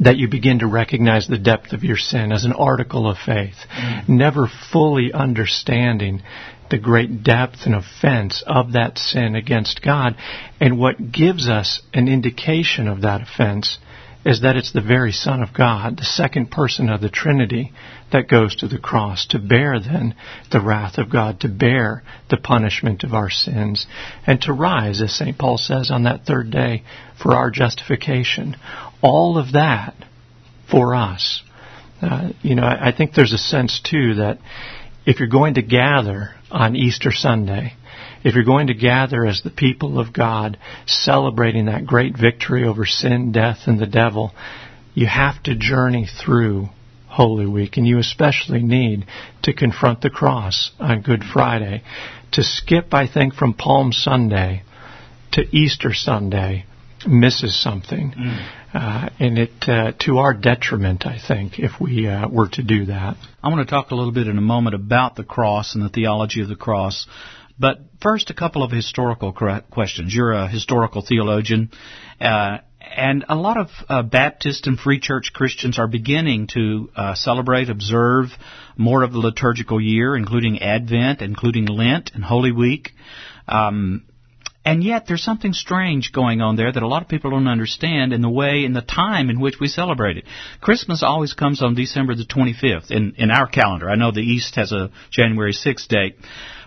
that 0.00 0.16
you 0.16 0.28
begin 0.28 0.58
to 0.58 0.66
recognize 0.66 1.26
the 1.26 1.38
depth 1.38 1.72
of 1.72 1.82
your 1.82 1.96
sin 1.96 2.32
as 2.32 2.44
an 2.44 2.52
article 2.52 3.08
of 3.08 3.16
faith, 3.16 3.54
mm. 3.70 4.08
never 4.08 4.46
fully 4.70 5.12
understanding 5.12 6.22
the 6.70 6.78
great 6.78 7.22
depth 7.22 7.58
and 7.64 7.74
offense 7.74 8.42
of 8.46 8.72
that 8.72 8.98
sin 8.98 9.34
against 9.34 9.82
God. 9.82 10.16
And 10.60 10.78
what 10.78 11.12
gives 11.12 11.48
us 11.48 11.82
an 11.92 12.08
indication 12.08 12.88
of 12.88 13.02
that 13.02 13.22
offense 13.22 13.78
is 14.26 14.42
that 14.42 14.56
it's 14.56 14.72
the 14.72 14.80
very 14.80 15.12
Son 15.12 15.40
of 15.40 15.54
God, 15.54 15.98
the 15.98 16.04
second 16.04 16.50
person 16.50 16.88
of 16.88 17.00
the 17.00 17.08
Trinity, 17.08 17.72
that 18.10 18.28
goes 18.28 18.56
to 18.56 18.66
the 18.66 18.78
cross 18.78 19.24
to 19.28 19.38
bear 19.38 19.78
then 19.78 20.16
the 20.50 20.60
wrath 20.60 20.98
of 20.98 21.08
God, 21.08 21.40
to 21.40 21.48
bear 21.48 22.02
the 22.28 22.36
punishment 22.36 23.04
of 23.04 23.14
our 23.14 23.30
sins, 23.30 23.86
and 24.26 24.40
to 24.40 24.52
rise, 24.52 25.00
as 25.00 25.14
St. 25.14 25.38
Paul 25.38 25.58
says, 25.58 25.92
on 25.92 26.02
that 26.02 26.26
third 26.26 26.50
day 26.50 26.82
for 27.22 27.34
our 27.34 27.52
justification. 27.52 28.56
All 29.00 29.38
of 29.38 29.52
that 29.52 29.94
for 30.68 30.96
us. 30.96 31.42
Uh, 32.02 32.30
you 32.42 32.56
know, 32.56 32.64
I, 32.64 32.88
I 32.88 32.96
think 32.96 33.14
there's 33.14 33.32
a 33.32 33.38
sense 33.38 33.80
too 33.80 34.14
that 34.16 34.38
if 35.06 35.20
you're 35.20 35.28
going 35.28 35.54
to 35.54 35.62
gather 35.62 36.34
on 36.50 36.76
Easter 36.76 37.10
Sunday, 37.12 37.74
if 38.24 38.34
you're 38.34 38.44
going 38.44 38.68
to 38.68 38.74
gather 38.74 39.26
as 39.26 39.42
the 39.42 39.50
people 39.50 39.98
of 39.98 40.12
God 40.12 40.58
celebrating 40.86 41.66
that 41.66 41.86
great 41.86 42.16
victory 42.16 42.64
over 42.64 42.86
sin, 42.86 43.32
death, 43.32 43.60
and 43.66 43.78
the 43.78 43.86
devil, 43.86 44.32
you 44.94 45.06
have 45.06 45.42
to 45.44 45.54
journey 45.54 46.06
through 46.24 46.68
Holy 47.06 47.46
Week, 47.46 47.76
and 47.76 47.86
you 47.86 47.98
especially 47.98 48.62
need 48.62 49.06
to 49.42 49.52
confront 49.52 50.00
the 50.00 50.10
cross 50.10 50.70
on 50.78 51.02
Good 51.02 51.22
Friday. 51.24 51.82
To 52.32 52.42
skip, 52.42 52.92
I 52.92 53.06
think, 53.06 53.34
from 53.34 53.54
Palm 53.54 53.92
Sunday 53.92 54.62
to 55.32 55.42
Easter 55.56 55.94
Sunday 55.94 56.66
misses 57.06 57.60
something. 57.60 58.12
Mm. 58.12 58.48
Uh, 58.76 59.08
and 59.18 59.38
it 59.38 59.68
uh, 59.68 59.92
to 59.98 60.18
our 60.18 60.34
detriment, 60.34 61.06
I 61.06 61.18
think, 61.18 61.58
if 61.58 61.80
we 61.80 62.06
uh, 62.06 62.28
were 62.28 62.48
to 62.50 62.62
do 62.62 62.84
that. 62.86 63.16
I 63.42 63.48
want 63.48 63.66
to 63.66 63.70
talk 63.74 63.90
a 63.90 63.94
little 63.94 64.12
bit 64.12 64.28
in 64.28 64.36
a 64.36 64.42
moment 64.42 64.74
about 64.74 65.16
the 65.16 65.24
cross 65.24 65.74
and 65.74 65.82
the 65.82 65.88
theology 65.88 66.42
of 66.42 66.48
the 66.48 66.56
cross. 66.56 67.06
But 67.58 67.78
first, 68.02 68.28
a 68.28 68.34
couple 68.34 68.62
of 68.62 68.70
historical 68.70 69.32
questions. 69.32 70.14
You're 70.14 70.32
a 70.32 70.46
historical 70.46 71.00
theologian, 71.00 71.70
uh, 72.20 72.58
and 72.78 73.24
a 73.30 73.34
lot 73.34 73.56
of 73.56 73.68
uh, 73.88 74.02
Baptist 74.02 74.66
and 74.66 74.78
Free 74.78 75.00
Church 75.00 75.32
Christians 75.32 75.78
are 75.78 75.88
beginning 75.88 76.48
to 76.48 76.90
uh, 76.94 77.14
celebrate, 77.14 77.70
observe 77.70 78.26
more 78.76 79.04
of 79.04 79.12
the 79.12 79.20
liturgical 79.20 79.80
year, 79.80 80.14
including 80.14 80.60
Advent, 80.60 81.22
including 81.22 81.64
Lent 81.64 82.10
and 82.12 82.22
Holy 82.22 82.52
Week. 82.52 82.90
Um, 83.48 84.04
and 84.66 84.82
yet 84.82 85.06
there's 85.06 85.22
something 85.22 85.52
strange 85.52 86.10
going 86.12 86.40
on 86.40 86.56
there 86.56 86.72
that 86.72 86.82
a 86.82 86.88
lot 86.88 87.00
of 87.00 87.08
people 87.08 87.30
don't 87.30 87.46
understand 87.46 88.12
in 88.12 88.20
the 88.20 88.28
way 88.28 88.64
in 88.64 88.72
the 88.72 88.82
time 88.82 89.30
in 89.30 89.40
which 89.40 89.60
we 89.60 89.68
celebrate 89.68 90.16
it. 90.16 90.24
Christmas 90.60 91.04
always 91.04 91.34
comes 91.34 91.62
on 91.62 91.76
December 91.76 92.16
the 92.16 92.24
25th 92.24 92.90
in, 92.90 93.14
in 93.16 93.30
our 93.30 93.46
calendar. 93.46 93.88
I 93.88 93.94
know 93.94 94.10
the 94.10 94.20
East 94.20 94.56
has 94.56 94.72
a 94.72 94.90
January 95.08 95.52
6th 95.52 95.86
date. 95.86 96.16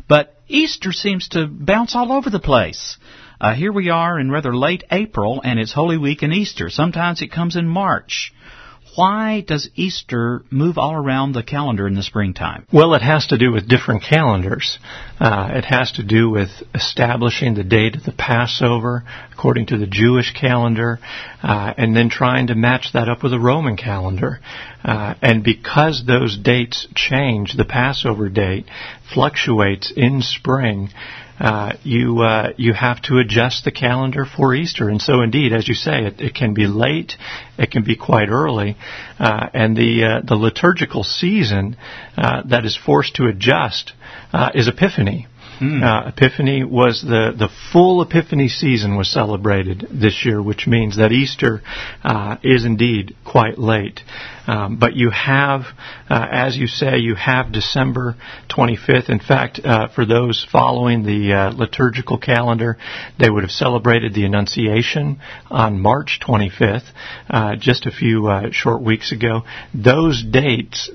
But 0.08 0.34
Easter 0.48 0.94
seems 0.94 1.28
to 1.30 1.46
bounce 1.46 1.94
all 1.94 2.14
over 2.14 2.30
the 2.30 2.40
place. 2.40 2.98
Uh, 3.42 3.54
here 3.54 3.74
we 3.74 3.90
are 3.90 4.18
in 4.18 4.32
rather 4.32 4.56
late 4.56 4.86
April, 4.92 5.42
and 5.44 5.60
it's 5.60 5.74
Holy 5.74 5.98
Week 5.98 6.22
and 6.24 6.34
Easter. 6.34 6.70
Sometimes 6.70 7.22
it 7.22 7.34
comes 7.34 7.58
in 7.58 7.68
March. 7.68 8.34
Why 8.96 9.42
does 9.42 9.70
Easter 9.76 10.44
move 10.50 10.78
all 10.78 10.94
around 10.94 11.34
the 11.34 11.44
calendar 11.44 11.88
in 11.88 11.96
the 11.96 12.04
springtime? 12.04 12.66
Well, 12.72 12.94
it 12.96 13.02
has 13.02 13.28
to 13.28 13.38
do 13.38 13.52
with 13.52 13.68
different 13.68 14.04
calendars. 14.04 14.80
Uh, 15.20 15.52
it 15.54 15.66
has 15.66 15.92
to 15.94 16.04
do 16.04 16.30
with 16.30 16.50
establishing 16.74 17.54
the 17.54 17.64
date 17.64 17.96
of 17.96 18.04
the 18.04 18.12
Passover 18.12 19.04
according 19.32 19.68
to 19.68 19.78
the 19.78 19.88
Jewish 19.88 20.34
calendar, 20.34 21.00
uh, 21.42 21.74
and 21.78 21.96
then 21.96 22.10
trying 22.10 22.48
to 22.48 22.56
match 22.56 22.90
that 22.94 23.08
up 23.08 23.24
with 23.24 23.32
the 23.32 23.40
Roman 23.40 23.78
calendar. 23.78 24.40
Uh, 24.84 25.14
and 25.22 25.44
because 25.44 26.04
those 26.06 26.38
dates 26.38 26.88
change, 26.96 27.56
the 27.56 27.66
Passover 27.66 28.28
date 28.28 28.66
fluctuates 29.14 29.94
in 29.96 30.22
spring 30.22 30.90
uh, 31.40 31.74
you 31.84 32.20
uh, 32.20 32.54
you 32.58 32.74
have 32.74 33.02
to 33.04 33.18
adjust 33.18 33.64
the 33.64 33.72
calendar 33.72 34.26
for 34.26 34.54
Easter. 34.54 34.90
And 34.90 35.02
so, 35.02 35.22
indeed, 35.22 35.54
as 35.54 35.68
you 35.68 35.74
say, 35.74 36.06
it, 36.06 36.20
it 36.20 36.36
can 36.36 36.54
be 36.54 36.68
late, 36.68 37.14
it 37.58 37.72
can 37.72 37.84
be 37.84 37.96
quite 37.96 38.30
early, 38.30 38.76
uh, 39.20 39.48
and 39.54 39.76
the 39.76 40.04
uh, 40.04 40.22
the 40.26 40.36
liturgical 40.36 41.04
season 41.04 41.78
uh, 42.18 42.42
that 42.50 42.66
is 42.66 42.78
forced 42.78 43.16
to 43.16 43.28
adjust 43.28 43.94
uh, 44.34 44.50
is 44.54 44.68
Epiphany. 44.68 45.28
Hmm. 45.60 45.84
Uh, 45.84 46.08
Epiphany 46.08 46.64
was 46.64 47.02
the, 47.02 47.34
the 47.38 47.50
full 47.74 48.02
Epiphany 48.02 48.48
season 48.48 48.96
was 48.96 49.12
celebrated 49.12 49.88
this 49.92 50.24
year, 50.24 50.42
which 50.42 50.68
means 50.68 50.96
that 50.96 51.12
Easter 51.12 51.62
uh, 52.02 52.38
is 52.42 52.64
indeed 52.64 53.14
quite 53.26 53.58
late. 53.58 54.00
Um, 54.48 54.80
but 54.80 54.96
you 54.96 55.10
have, 55.10 55.64
uh, 56.10 56.28
as 56.32 56.56
you 56.56 56.68
say, 56.68 57.00
you 57.00 57.14
have 57.16 57.52
December 57.52 58.16
25th. 58.50 59.10
In 59.10 59.20
fact, 59.20 59.60
uh, 59.64 59.90
for 59.90 60.06
those 60.06 60.48
following 60.50 61.04
the 61.04 61.34
uh, 61.34 61.52
liturgical 61.52 62.18
calendar, 62.18 62.78
they 63.20 63.30
would 63.30 63.44
have 63.44 63.52
celebrated 63.52 64.14
the 64.14 64.24
Annunciation 64.24 65.20
on 65.52 65.82
March 65.82 66.20
25th, 66.26 66.90
uh, 67.30 67.58
just 67.58 67.86
a 67.86 67.92
few 67.92 68.30
short 68.52 68.82
weeks 68.82 69.12
ago. 69.12 69.42
Those 69.74 70.24
dates 70.24 70.90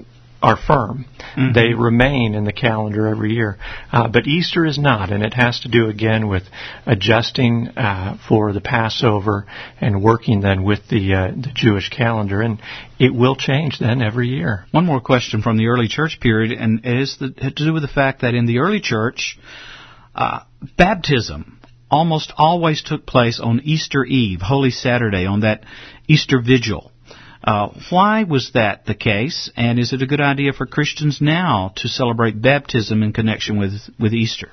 are 0.44 0.56
firm. 0.56 1.06
Mm-hmm. 1.36 1.52
They 1.54 1.72
remain 1.72 2.34
in 2.34 2.44
the 2.44 2.52
calendar 2.52 3.08
every 3.08 3.32
year. 3.32 3.56
Uh, 3.90 4.08
but 4.08 4.26
Easter 4.26 4.66
is 4.66 4.78
not, 4.78 5.10
and 5.10 5.22
it 5.22 5.32
has 5.34 5.60
to 5.60 5.68
do 5.68 5.88
again 5.88 6.28
with 6.28 6.42
adjusting 6.84 7.68
uh, 7.68 8.18
for 8.28 8.52
the 8.52 8.60
Passover 8.60 9.46
and 9.80 10.02
working 10.02 10.40
then 10.42 10.62
with 10.62 10.80
the 10.90 11.14
uh, 11.14 11.28
the 11.28 11.50
Jewish 11.54 11.88
calendar, 11.88 12.42
and 12.42 12.60
it 12.98 13.14
will 13.14 13.36
change 13.36 13.78
then 13.78 14.02
every 14.02 14.28
year. 14.28 14.66
One 14.70 14.84
more 14.84 15.00
question 15.00 15.40
from 15.40 15.56
the 15.56 15.68
early 15.68 15.88
church 15.88 16.18
period, 16.20 16.52
and 16.52 16.84
it 16.84 17.00
is 17.00 17.16
the, 17.18 17.30
to 17.30 17.50
do 17.50 17.72
with 17.72 17.82
the 17.82 17.88
fact 17.88 18.20
that 18.20 18.34
in 18.34 18.46
the 18.46 18.58
early 18.58 18.80
church, 18.80 19.38
uh, 20.14 20.40
baptism 20.76 21.58
almost 21.90 22.32
always 22.36 22.82
took 22.82 23.06
place 23.06 23.40
on 23.40 23.60
Easter 23.64 24.04
Eve, 24.04 24.40
Holy 24.42 24.70
Saturday, 24.70 25.26
on 25.26 25.40
that 25.40 25.64
Easter 26.06 26.40
vigil. 26.40 26.90
Uh, 27.44 27.68
why 27.90 28.24
was 28.24 28.52
that 28.54 28.86
the 28.86 28.94
case, 28.94 29.50
and 29.54 29.78
is 29.78 29.92
it 29.92 30.00
a 30.00 30.06
good 30.06 30.20
idea 30.20 30.52
for 30.54 30.64
Christians 30.64 31.18
now 31.20 31.72
to 31.76 31.88
celebrate 31.88 32.40
baptism 32.40 33.02
in 33.02 33.12
connection 33.12 33.58
with, 33.58 33.72
with 34.00 34.14
Easter? 34.14 34.48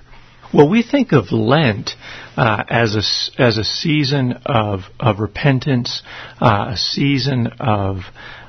Well, 0.53 0.67
we 0.67 0.83
think 0.83 1.13
of 1.13 1.31
Lent 1.31 1.91
uh, 2.35 2.63
as 2.69 2.95
a 2.95 3.41
as 3.41 3.57
a 3.57 3.63
season 3.63 4.33
of 4.45 4.81
of 4.99 5.19
repentance, 5.19 6.01
uh, 6.41 6.71
a 6.73 6.77
season 6.77 7.47
of 7.61 7.99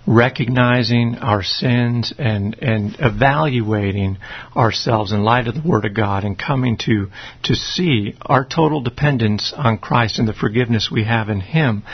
recognizing 0.07 1.17
our 1.17 1.43
sins 1.43 2.13
and, 2.19 2.57
and 2.61 2.97
evaluating 2.99 4.19
ourselves 4.57 5.13
in 5.13 5.23
light 5.23 5.47
of 5.47 5.55
the 5.55 5.63
Word 5.69 5.85
of 5.85 5.95
God 5.95 6.25
and 6.25 6.39
coming 6.39 6.77
to, 6.79 7.09
to 7.45 7.55
see 7.55 8.15
our 8.23 8.45
total 8.45 8.81
dependence 8.81 9.53
on 9.57 9.79
Christ 9.79 10.19
and 10.19 10.27
the 10.27 10.33
forgiveness 10.33 10.91
we 10.91 11.05
have 11.05 11.29
in 11.29 11.41
Him. 11.41 11.85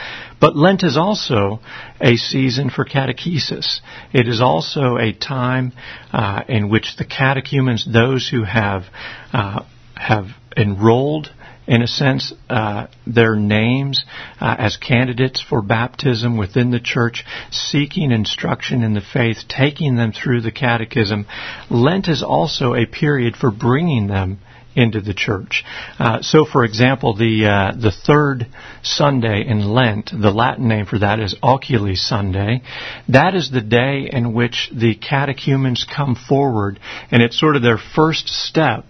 But 0.41 0.57
Lent 0.57 0.85
is 0.85 0.97
also 0.97 1.61
a 2.01 2.17
season 2.17 2.71
for 2.71 2.85
catechesis. 2.85 3.81
It 4.13 4.29
is 4.29 4.41
also 4.41 4.97
a 4.97 5.13
time 5.13 5.73
uh, 6.13 6.43
in 6.49 6.71
which 6.71 6.97
the 6.97 7.05
catechumens, 7.05 7.87
those 7.91 8.29
who 8.29 8.45
have 8.45 8.85
uh, 9.33 9.65
have 9.95 10.27
enrolled 10.57 11.31
in 11.69 11.83
a 11.83 11.87
sense, 11.87 12.33
uh, 12.49 12.87
their 13.07 13.37
names 13.37 14.05
uh, 14.41 14.57
as 14.59 14.79
candidates 14.79 15.45
for 15.47 15.61
baptism 15.61 16.39
within 16.39 16.71
the 16.71 16.81
church, 16.81 17.25
seeking 17.51 18.11
instruction 18.11 18.83
in 18.83 18.95
the 18.95 19.03
faith, 19.03 19.37
taking 19.49 19.97
them 19.97 20.13
through 20.13 20.41
the 20.41 20.51
catechism. 20.51 21.27
Lent 21.69 22.09
is 22.09 22.23
also 22.23 22.75
a 22.75 22.87
period 22.87 23.37
for 23.37 23.51
bringing 23.51 24.07
them 24.07 24.41
into 24.75 25.01
the 25.01 25.13
church. 25.13 25.65
Uh, 25.99 26.23
so, 26.23 26.45
for 26.45 26.65
example, 26.65 27.15
the 27.15 27.47
uh, 27.47 27.73
the 27.77 27.91
third 27.91 28.47
Sunday 28.83 29.45
in 29.47 29.69
Lent, 29.69 30.11
the 30.13 30.31
Latin 30.31 30.69
name 30.69 30.87
for 30.87 31.01
that 31.01 31.19
is 31.21 31.35
Oculi 31.43 31.97
Sunday. 31.97 32.63
That 33.09 33.35
is 33.35 33.51
the 33.51 33.61
day 33.61 34.09
in 34.11 34.33
which 34.33 34.71
the 34.73 34.95
catechumens 34.95 35.85
come 35.85 36.15
forward, 36.15 36.79
and 37.11 37.23
it's 37.23 37.39
sort 37.39 37.57
of 37.57 37.63
their 37.63 37.79
first 37.95 38.29
step 38.29 38.85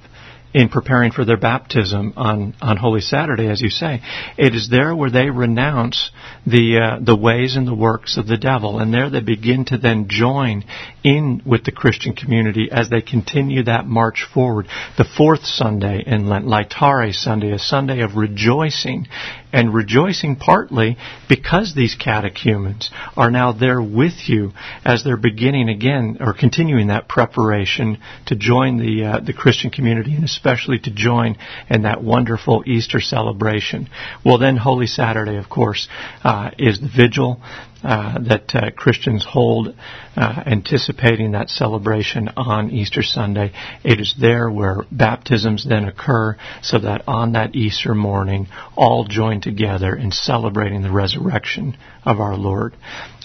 in 0.58 0.68
preparing 0.68 1.12
for 1.12 1.24
their 1.24 1.36
baptism 1.36 2.12
on, 2.16 2.52
on 2.60 2.76
Holy 2.76 3.00
Saturday, 3.00 3.48
as 3.48 3.60
you 3.60 3.70
say. 3.70 4.02
It 4.36 4.56
is 4.56 4.68
there 4.68 4.92
where 4.92 5.08
they 5.08 5.30
renounce 5.30 6.10
the 6.44 6.96
uh, 6.98 7.00
the 7.00 7.14
ways 7.14 7.54
and 7.54 7.64
the 7.64 7.76
works 7.76 8.16
of 8.16 8.26
the 8.26 8.36
devil, 8.36 8.80
and 8.80 8.92
there 8.92 9.08
they 9.08 9.20
begin 9.20 9.66
to 9.66 9.78
then 9.78 10.08
join 10.08 10.64
in 11.04 11.42
with 11.46 11.62
the 11.62 11.70
Christian 11.70 12.12
community 12.12 12.70
as 12.72 12.90
they 12.90 13.02
continue 13.02 13.62
that 13.64 13.86
march 13.86 14.26
forward. 14.34 14.66
The 14.96 15.06
fourth 15.16 15.44
Sunday 15.44 16.02
in 16.04 16.28
Lent, 16.28 16.46
Laetare 16.46 17.14
Sunday, 17.14 17.52
a 17.52 17.58
Sunday 17.60 18.00
of 18.00 18.16
rejoicing 18.16 19.06
and 19.52 19.72
rejoicing 19.72 20.36
partly 20.36 20.96
because 21.28 21.74
these 21.74 21.94
catechumens 21.94 22.90
are 23.16 23.30
now 23.30 23.52
there 23.52 23.80
with 23.80 24.28
you 24.28 24.52
as 24.84 25.04
they're 25.04 25.16
beginning 25.16 25.68
again 25.68 26.18
or 26.20 26.34
continuing 26.34 26.88
that 26.88 27.08
preparation 27.08 27.98
to 28.26 28.36
join 28.36 28.78
the 28.78 29.04
uh, 29.04 29.20
the 29.20 29.32
Christian 29.32 29.70
community 29.70 30.14
and 30.14 30.24
especially 30.24 30.78
to 30.78 30.90
join 30.90 31.36
in 31.70 31.82
that 31.82 32.02
wonderful 32.02 32.62
Easter 32.66 33.00
celebration. 33.00 33.88
Well, 34.24 34.38
then 34.38 34.56
Holy 34.56 34.86
Saturday, 34.86 35.36
of 35.36 35.48
course, 35.48 35.88
uh, 36.22 36.50
is 36.58 36.80
the 36.80 36.88
vigil 36.88 37.40
uh, 37.82 38.18
that 38.18 38.54
uh, 38.54 38.70
Christians 38.76 39.24
hold, 39.28 39.74
uh, 40.16 40.42
anticipating 40.46 41.32
that 41.32 41.48
celebration 41.48 42.28
on 42.36 42.70
Easter 42.70 43.02
Sunday. 43.02 43.52
It 43.84 44.00
is 44.00 44.14
there 44.20 44.50
where 44.50 44.78
baptisms 44.90 45.64
then 45.68 45.84
occur, 45.84 46.36
so 46.62 46.80
that 46.80 47.04
on 47.06 47.32
that 47.32 47.54
Easter 47.54 47.94
morning, 47.94 48.48
all 48.76 49.04
join 49.04 49.40
together 49.40 49.94
in 49.94 50.10
celebrating 50.10 50.82
the 50.82 50.90
resurrection 50.90 51.76
of 52.04 52.20
our 52.20 52.36
Lord. 52.36 52.74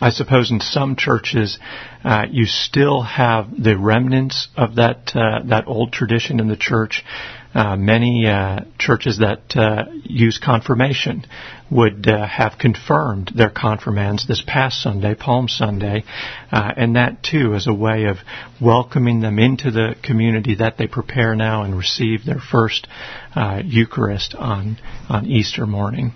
I 0.04 0.10
suppose 0.10 0.52
in 0.52 0.60
some 0.60 0.98
churches, 0.98 1.58
uh, 2.04 2.26
you 2.30 2.46
still 2.46 3.04
have 3.04 3.48
the 3.58 3.78
remnants 3.78 4.50
of 4.58 4.76
that 4.76 5.16
uh, 5.16 5.44
that 5.46 5.66
old 5.66 5.94
tradition 5.94 6.42
in 6.42 6.50
the 6.50 6.58
church. 6.58 7.06
Uh, 7.56 7.78
many 7.78 8.28
uh, 8.28 8.66
churches 8.78 9.20
that 9.20 9.56
uh, 9.56 9.86
use 10.04 10.40
confirmation 10.44 11.26
would 11.72 12.06
uh, 12.06 12.28
have 12.28 12.58
confirmed 12.60 13.32
their 13.34 13.50
confirmands 13.50 14.28
this 14.28 14.44
past 14.46 14.82
Sunday, 14.82 15.16
Palm 15.16 15.48
Sunday, 15.48 16.04
uh, 16.52 16.72
and 16.76 16.98
that 16.98 17.24
too 17.24 17.54
is 17.54 17.68
a 17.68 17.74
way 17.74 18.06
of 18.06 18.18
welcoming 18.60 19.22
them 19.22 19.40
into 19.40 19.72
the 19.72 19.96
community 20.04 20.56
that 20.56 20.78
they 20.78 20.88
prepare 20.88 21.34
now 21.34 21.64
and 21.64 21.78
receive 21.78 22.26
their 22.26 22.42
first 22.42 22.90
uh, 23.36 23.62
Eucharist 23.64 24.36
on 24.36 24.78
on 25.08 25.28
Easter 25.28 25.66
morning. 25.66 26.12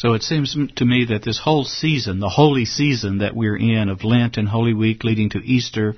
So 0.00 0.14
it 0.14 0.22
seems 0.22 0.56
to 0.76 0.86
me 0.86 1.04
that 1.10 1.24
this 1.24 1.38
whole 1.38 1.66
season, 1.66 2.20
the 2.20 2.30
holy 2.30 2.64
season 2.64 3.18
that 3.18 3.36
we're 3.36 3.58
in 3.58 3.90
of 3.90 4.02
Lent 4.02 4.38
and 4.38 4.48
Holy 4.48 4.72
Week 4.72 5.04
leading 5.04 5.28
to 5.30 5.44
Easter, 5.44 5.94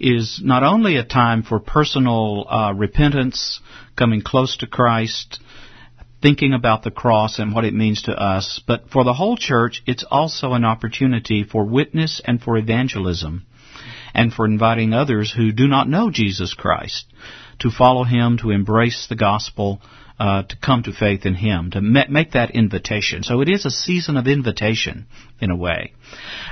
is 0.00 0.40
not 0.42 0.64
only 0.64 0.96
a 0.96 1.04
time 1.04 1.44
for 1.44 1.60
personal 1.60 2.48
uh, 2.50 2.72
repentance, 2.74 3.60
coming 3.94 4.20
close 4.20 4.56
to 4.56 4.66
Christ, 4.66 5.38
thinking 6.20 6.54
about 6.54 6.82
the 6.82 6.90
cross 6.90 7.38
and 7.38 7.54
what 7.54 7.64
it 7.64 7.72
means 7.72 8.02
to 8.02 8.20
us, 8.20 8.60
but 8.66 8.90
for 8.90 9.04
the 9.04 9.14
whole 9.14 9.36
church, 9.36 9.80
it's 9.86 10.04
also 10.10 10.54
an 10.54 10.64
opportunity 10.64 11.44
for 11.44 11.64
witness 11.64 12.20
and 12.24 12.42
for 12.42 12.58
evangelism, 12.58 13.46
and 14.12 14.32
for 14.32 14.44
inviting 14.44 14.92
others 14.92 15.32
who 15.32 15.52
do 15.52 15.68
not 15.68 15.88
know 15.88 16.10
Jesus 16.10 16.52
Christ 16.52 17.06
to 17.60 17.70
follow 17.70 18.02
Him, 18.02 18.38
to 18.38 18.50
embrace 18.50 19.06
the 19.08 19.14
gospel, 19.14 19.80
uh, 20.18 20.42
to 20.42 20.56
come 20.56 20.82
to 20.82 20.92
faith 20.92 21.26
in 21.26 21.34
Him, 21.34 21.70
to 21.72 21.80
make 21.80 22.32
that 22.32 22.52
invitation. 22.52 23.22
So 23.22 23.40
it 23.40 23.48
is 23.48 23.66
a 23.66 23.70
season 23.70 24.16
of 24.16 24.26
invitation, 24.26 25.06
in 25.40 25.50
a 25.50 25.56
way. 25.56 25.92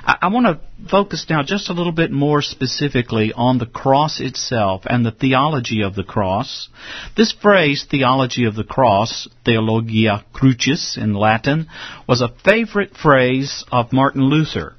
I, 0.04 0.16
I 0.22 0.28
want 0.28 0.46
to 0.46 0.88
focus 0.90 1.26
now 1.30 1.42
just 1.42 1.70
a 1.70 1.72
little 1.72 1.92
bit 1.92 2.10
more 2.10 2.42
specifically 2.42 3.32
on 3.34 3.58
the 3.58 3.66
cross 3.66 4.20
itself 4.20 4.82
and 4.84 5.04
the 5.04 5.10
theology 5.10 5.82
of 5.82 5.94
the 5.94 6.04
cross. 6.04 6.68
This 7.16 7.32
phrase, 7.32 7.86
theology 7.90 8.44
of 8.44 8.54
the 8.54 8.64
cross, 8.64 9.28
theologia 9.44 10.24
crucis 10.32 10.98
in 11.00 11.14
Latin, 11.14 11.68
was 12.06 12.20
a 12.20 12.34
favorite 12.44 12.96
phrase 12.96 13.64
of 13.72 13.92
Martin 13.92 14.22
Luther. 14.22 14.74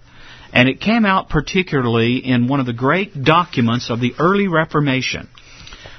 And 0.54 0.70
it 0.70 0.80
came 0.80 1.06
out 1.06 1.28
particularly 1.28 2.18
in 2.18 2.48
one 2.48 2.62
of 2.62 2.66
the 2.66 2.72
great 2.72 3.24
documents 3.24 3.90
of 3.90 4.00
the 4.00 4.14
early 4.20 4.48
Reformation. 4.48 5.28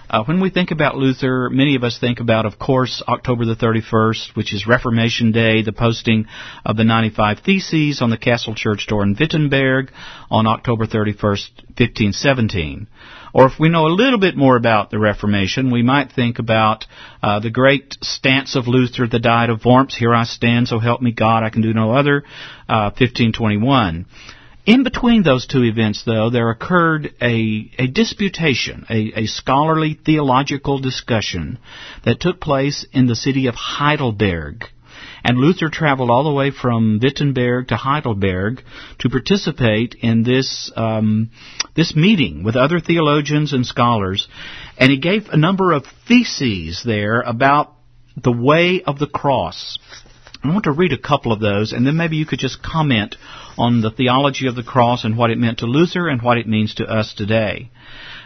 Uh, 0.08 0.22
when 0.24 0.40
we 0.40 0.50
think 0.50 0.70
about 0.70 0.96
Luther, 0.96 1.50
many 1.50 1.74
of 1.74 1.82
us 1.82 1.98
think 1.98 2.20
about, 2.20 2.46
of 2.46 2.60
course, 2.60 3.02
October 3.08 3.44
the 3.44 3.56
31st, 3.56 4.36
which 4.36 4.54
is 4.54 4.66
Reformation 4.66 5.32
Day, 5.32 5.62
the 5.62 5.72
posting 5.72 6.26
of 6.64 6.76
the 6.76 6.84
95 6.84 7.40
Theses 7.40 8.00
on 8.00 8.10
the 8.10 8.16
Castle 8.16 8.54
Church 8.54 8.86
door 8.86 9.02
in 9.02 9.16
Wittenberg 9.18 9.90
on 10.30 10.46
October 10.46 10.86
31st, 10.86 11.50
1517. 11.76 12.86
Or 13.34 13.46
if 13.46 13.58
we 13.58 13.68
know 13.68 13.86
a 13.86 13.88
little 13.88 14.20
bit 14.20 14.36
more 14.36 14.56
about 14.56 14.90
the 14.90 14.98
Reformation, 15.00 15.72
we 15.72 15.82
might 15.82 16.12
think 16.12 16.38
about 16.38 16.86
uh, 17.20 17.40
the 17.40 17.50
great 17.50 17.98
stance 18.00 18.54
of 18.54 18.68
Luther, 18.68 19.08
the 19.08 19.18
Diet 19.18 19.50
of 19.50 19.64
Worms, 19.64 19.96
Here 19.96 20.14
I 20.14 20.22
stand, 20.22 20.68
so 20.68 20.78
help 20.78 21.02
me 21.02 21.10
God, 21.10 21.42
I 21.42 21.50
can 21.50 21.62
do 21.62 21.74
no 21.74 21.90
other, 21.90 22.22
uh, 22.68 22.94
1521. 22.94 24.06
In 24.66 24.82
between 24.82 25.22
those 25.22 25.46
two 25.46 25.62
events, 25.62 26.02
though, 26.04 26.28
there 26.28 26.50
occurred 26.50 27.14
a, 27.22 27.70
a 27.78 27.86
disputation, 27.86 28.84
a, 28.90 29.20
a, 29.20 29.26
scholarly 29.26 29.94
theological 29.94 30.80
discussion 30.80 31.58
that 32.04 32.18
took 32.18 32.40
place 32.40 32.84
in 32.92 33.06
the 33.06 33.14
city 33.14 33.46
of 33.46 33.54
Heidelberg. 33.54 34.64
And 35.22 35.38
Luther 35.38 35.68
traveled 35.68 36.10
all 36.10 36.24
the 36.24 36.32
way 36.32 36.50
from 36.50 36.98
Wittenberg 37.00 37.68
to 37.68 37.76
Heidelberg 37.76 38.60
to 38.98 39.08
participate 39.08 39.94
in 40.00 40.24
this 40.24 40.72
um, 40.74 41.30
this 41.76 41.94
meeting 41.94 42.42
with 42.42 42.56
other 42.56 42.80
theologians 42.80 43.52
and 43.52 43.64
scholars, 43.64 44.26
and 44.78 44.90
he 44.90 44.98
gave 44.98 45.28
a 45.28 45.36
number 45.36 45.72
of 45.72 45.84
theses 46.08 46.82
there 46.84 47.20
about 47.20 47.72
the 48.16 48.32
way 48.32 48.82
of 48.82 48.98
the 48.98 49.06
cross. 49.06 49.78
I 50.50 50.52
want 50.52 50.64
to 50.64 50.72
read 50.72 50.92
a 50.92 50.98
couple 50.98 51.32
of 51.32 51.40
those, 51.40 51.72
and 51.72 51.86
then 51.86 51.96
maybe 51.96 52.16
you 52.16 52.26
could 52.26 52.38
just 52.38 52.62
comment 52.62 53.16
on 53.58 53.80
the 53.80 53.90
theology 53.90 54.46
of 54.46 54.54
the 54.54 54.62
cross 54.62 55.04
and 55.04 55.16
what 55.16 55.30
it 55.30 55.38
meant 55.38 55.58
to 55.58 55.66
Luther 55.66 56.08
and 56.08 56.22
what 56.22 56.38
it 56.38 56.46
means 56.46 56.74
to 56.76 56.84
us 56.84 57.14
today. 57.14 57.70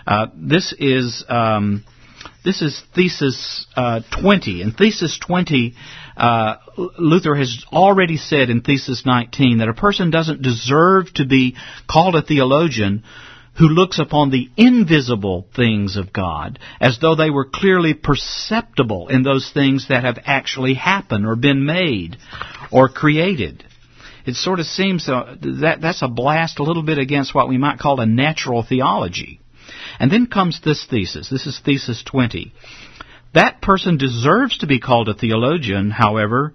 Uh, 0.06 0.26
this 0.34 0.74
is 0.78 1.24
um, 1.28 1.84
this 2.44 2.62
is 2.62 2.82
thesis 2.94 3.66
uh, 3.76 4.00
20. 4.20 4.62
In 4.62 4.72
thesis 4.72 5.18
20, 5.18 5.74
uh, 6.16 6.56
Luther 6.98 7.34
has 7.34 7.64
already 7.72 8.16
said 8.16 8.50
in 8.50 8.62
thesis 8.62 9.04
19 9.04 9.58
that 9.58 9.68
a 9.68 9.74
person 9.74 10.10
doesn't 10.10 10.42
deserve 10.42 11.12
to 11.14 11.24
be 11.24 11.56
called 11.88 12.14
a 12.16 12.22
theologian 12.22 13.04
who 13.58 13.68
looks 13.68 13.98
upon 13.98 14.30
the 14.30 14.48
invisible 14.56 15.46
things 15.54 15.96
of 15.96 16.12
God 16.12 16.58
as 16.80 16.98
though 17.00 17.14
they 17.14 17.30
were 17.30 17.44
clearly 17.44 17.94
perceptible 17.94 19.08
in 19.08 19.22
those 19.22 19.50
things 19.52 19.88
that 19.88 20.04
have 20.04 20.18
actually 20.24 20.74
happened 20.74 21.26
or 21.26 21.36
been 21.36 21.64
made 21.64 22.16
or 22.70 22.88
created. 22.88 23.64
It 24.24 24.34
sort 24.36 24.60
of 24.60 24.66
seems 24.66 25.08
uh, 25.08 25.36
that 25.60 25.78
that's 25.80 26.02
a 26.02 26.08
blast 26.08 26.58
a 26.58 26.62
little 26.62 26.82
bit 26.82 26.98
against 26.98 27.34
what 27.34 27.48
we 27.48 27.58
might 27.58 27.78
call 27.78 28.00
a 28.00 28.06
natural 28.06 28.62
theology. 28.62 29.40
And 29.98 30.10
then 30.10 30.26
comes 30.26 30.60
this 30.60 30.86
thesis. 30.88 31.28
This 31.28 31.46
is 31.46 31.60
thesis 31.64 32.02
20. 32.04 32.52
That 33.34 33.62
person 33.62 33.96
deserves 33.96 34.58
to 34.58 34.66
be 34.66 34.80
called 34.80 35.08
a 35.08 35.14
theologian, 35.14 35.90
however, 35.90 36.54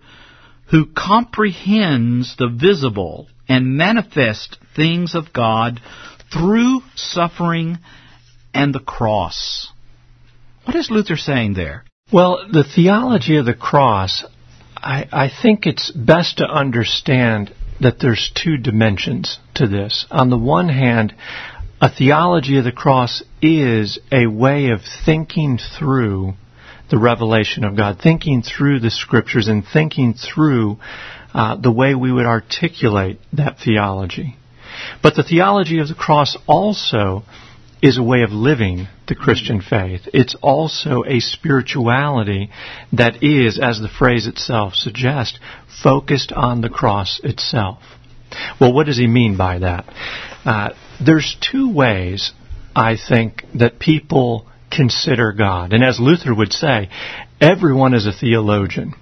who 0.71 0.87
comprehends 0.87 2.35
the 2.37 2.49
visible 2.49 3.27
and 3.47 3.77
manifest 3.77 4.57
things 4.75 5.15
of 5.15 5.31
God 5.31 5.79
through 6.35 6.81
suffering 6.95 7.77
and 8.53 8.73
the 8.73 8.79
cross. 8.79 9.71
What 10.65 10.75
is 10.75 10.89
Luther 10.89 11.17
saying 11.17 11.53
there? 11.53 11.85
Well, 12.11 12.47
the 12.51 12.63
theology 12.63 13.37
of 13.37 13.45
the 13.45 13.53
cross, 13.53 14.23
I, 14.75 15.07
I 15.11 15.29
think 15.41 15.65
it's 15.65 15.91
best 15.91 16.39
to 16.39 16.45
understand 16.45 17.53
that 17.81 17.99
there's 17.99 18.31
two 18.33 18.57
dimensions 18.57 19.39
to 19.55 19.67
this. 19.67 20.05
On 20.11 20.29
the 20.29 20.37
one 20.37 20.69
hand, 20.69 21.13
a 21.81 21.89
theology 21.89 22.57
of 22.57 22.63
the 22.63 22.71
cross 22.71 23.23
is 23.41 23.99
a 24.11 24.27
way 24.27 24.69
of 24.69 24.81
thinking 25.05 25.59
through 25.77 26.33
the 26.89 26.97
revelation 26.97 27.63
of 27.63 27.75
God, 27.75 27.99
thinking 28.01 28.43
through 28.43 28.79
the 28.79 28.91
scriptures 28.91 29.47
and 29.47 29.63
thinking 29.65 30.13
through 30.13 30.77
uh, 31.33 31.55
the 31.57 31.71
way 31.71 31.95
we 31.95 32.11
would 32.11 32.25
articulate 32.25 33.19
that 33.33 33.57
theology. 33.63 34.37
But 35.01 35.15
the 35.15 35.23
theology 35.23 35.79
of 35.79 35.87
the 35.87 35.95
cross 35.95 36.37
also 36.47 37.23
is 37.81 37.97
a 37.97 38.03
way 38.03 38.21
of 38.23 38.31
living 38.31 38.87
the 39.07 39.15
Christian 39.15 39.61
faith. 39.61 40.01
It's 40.13 40.35
also 40.41 41.03
a 41.05 41.19
spirituality 41.19 42.49
that 42.93 43.21
is, 43.21 43.59
as 43.59 43.79
the 43.79 43.89
phrase 43.89 44.27
itself 44.27 44.73
suggests, 44.73 45.39
focused 45.83 46.31
on 46.31 46.61
the 46.61 46.69
cross 46.69 47.19
itself. 47.23 47.79
Well, 48.59 48.73
what 48.73 48.87
does 48.87 48.97
he 48.97 49.07
mean 49.07 49.37
by 49.37 49.59
that? 49.59 49.85
Uh, 50.45 50.69
there's 51.03 51.37
two 51.39 51.71
ways, 51.71 52.31
I 52.75 52.97
think, 52.97 53.43
that 53.55 53.79
people 53.79 54.47
consider 54.71 55.31
God. 55.31 55.73
And 55.73 55.83
as 55.83 55.99
Luther 55.99 56.33
would 56.33 56.53
say, 56.53 56.89
everyone 57.39 57.93
is 57.93 58.07
a 58.07 58.11
theologian 58.11 58.93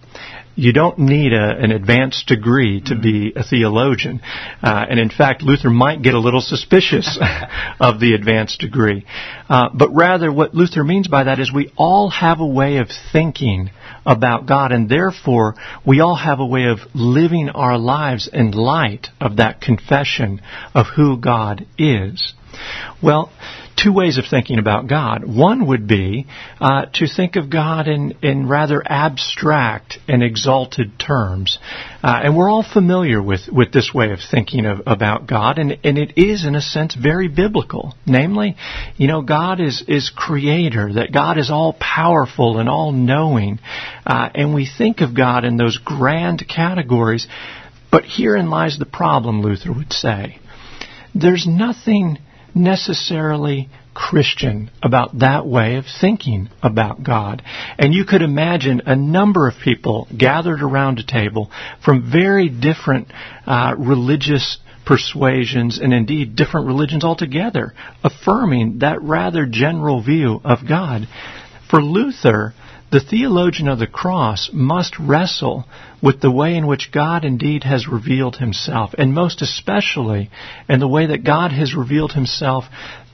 you 0.56 0.74
don't 0.74 1.00
need 1.00 1.34
a, 1.34 1.58
an 1.58 1.72
advanced 1.72 2.28
degree 2.28 2.82
to 2.86 2.96
be 2.96 3.34
a 3.36 3.44
theologian. 3.44 4.22
Uh, 4.62 4.86
and 4.90 5.00
in 5.00 5.10
fact, 5.10 5.42
Luther 5.42 5.70
might 5.70 6.02
get 6.02 6.14
a 6.14 6.20
little 6.20 6.42
suspicious 6.42 7.18
of 7.80 8.00
the 8.00 8.14
advanced 8.14 8.60
degree. 8.60 9.06
Uh, 9.50 9.70
but 9.74 9.90
rather, 9.94 10.32
what 10.32 10.54
Luther 10.54 10.84
means 10.84 11.08
by 11.08 11.24
that 11.24 11.40
is 11.40 11.52
we 11.52 11.72
all 11.78 12.10
have 12.10 12.40
a 12.40 12.46
way 12.46 12.78
of 12.78 12.90
thinking 13.12 13.72
about 14.06 14.46
God, 14.46 14.72
and 14.72 14.90
therefore 14.90 15.56
we 15.86 16.02
all 16.02 16.16
have 16.16 16.40
a 16.40 16.46
way 16.46 16.66
of 16.66 16.80
living 16.94 17.50
our 17.50 17.78
lives 17.78 18.30
in 18.32 18.52
light 18.52 19.08
of 19.20 19.38
that 19.38 19.62
confession 19.62 20.42
of 20.74 20.88
who 20.96 21.18
God 21.18 21.66
is. 21.78 22.34
Well, 23.02 23.32
two 23.76 23.94
ways 23.94 24.18
of 24.18 24.26
thinking 24.30 24.60
about 24.60 24.88
God. 24.88 25.24
One 25.26 25.68
would 25.68 25.88
be 25.88 26.28
uh, 26.60 26.86
to 26.94 27.08
think 27.08 27.36
of 27.36 27.50
God 27.50 27.88
in, 27.88 28.16
in 28.22 28.48
rather 28.48 28.82
abstract 28.86 29.98
and 30.08 30.24
exalted 30.24 31.00
terms. 31.00 31.58
Uh, 32.04 32.22
and 32.24 32.38
we're 32.38 32.50
all 32.50 32.64
familiar 32.64 33.22
with, 33.22 33.42
with 33.52 33.72
this 33.72 33.92
way 33.94 34.12
of 34.12 34.20
thinking 34.20 34.66
of, 34.66 34.82
about 34.86 35.28
God, 35.28 35.58
and, 35.58 35.78
and 35.84 35.98
it 35.98 36.18
is, 36.18 36.46
in 36.46 36.56
a 36.56 36.62
sense, 36.62 36.96
very 36.96 37.28
biblical. 37.28 37.96
Namely, 38.06 38.56
you 38.98 39.08
know, 39.08 39.22
God 39.22 39.60
is, 39.60 39.84
is 39.88 40.12
creator, 40.16 40.94
that 40.94 41.14
God 41.14 41.38
is 41.38 41.50
all 41.50 41.76
powerful 41.80 42.60
and 42.60 42.70
all 42.70 42.92
knowing. 42.92 43.60
Uh, 44.06 44.30
and 44.34 44.54
we 44.54 44.70
think 44.78 45.02
of 45.02 45.16
God 45.16 45.46
in 45.46 45.58
those 45.58 45.78
grand 45.78 46.46
categories. 46.48 47.28
But 47.92 48.06
herein 48.06 48.50
lies 48.50 48.78
the 48.80 48.86
problem, 48.86 49.42
Luther 49.42 49.72
would 49.72 49.94
say. 49.94 50.40
There's 51.14 51.46
nothing 51.48 52.18
necessarily 52.56 53.70
Christian 53.94 54.72
about 54.82 55.20
that 55.20 55.46
way 55.46 55.76
of 55.76 55.86
thinking 56.02 56.50
about 56.62 57.04
God. 57.04 57.44
And 57.78 57.94
you 57.94 58.06
could 58.06 58.22
imagine 58.22 58.82
a 58.86 58.96
number 58.96 59.48
of 59.48 59.56
people 59.64 60.08
gathered 60.18 60.62
around 60.62 61.00
a 61.00 61.06
table 61.06 61.52
from 61.84 62.12
very 62.12 62.50
different 62.50 63.08
uh, 63.46 63.76
religious 63.78 64.58
persuasions 64.86 65.80
and 65.80 65.94
indeed 65.94 66.36
different 66.36 66.68
religions 66.68 67.04
altogether, 67.04 67.74
affirming 68.04 68.80
that 68.80 69.02
rather 69.02 69.46
general 69.46 70.04
view 70.04 70.42
of 70.44 70.68
God. 70.68 71.08
For 71.70 71.82
Luther, 71.82 72.54
the 72.94 73.00
theologian 73.00 73.68
of 73.68 73.80
the 73.80 73.88
cross 73.88 74.52
must 74.54 75.00
wrestle 75.00 75.66
with 76.00 76.22
the 76.22 76.30
way 76.30 76.56
in 76.56 76.68
which 76.68 76.92
God 76.92 77.26
indeed 77.26 77.64
has 77.64 77.88
revealed 77.88 78.36
himself, 78.36 78.94
and 78.96 79.16
most 79.16 79.42
especially 79.42 80.30
in 80.70 80.80
the 80.80 80.88
way 80.88 81.08
that 81.08 81.24
God 81.24 81.52
has 81.52 81.74
revealed 81.74 82.12
himself 82.12 82.66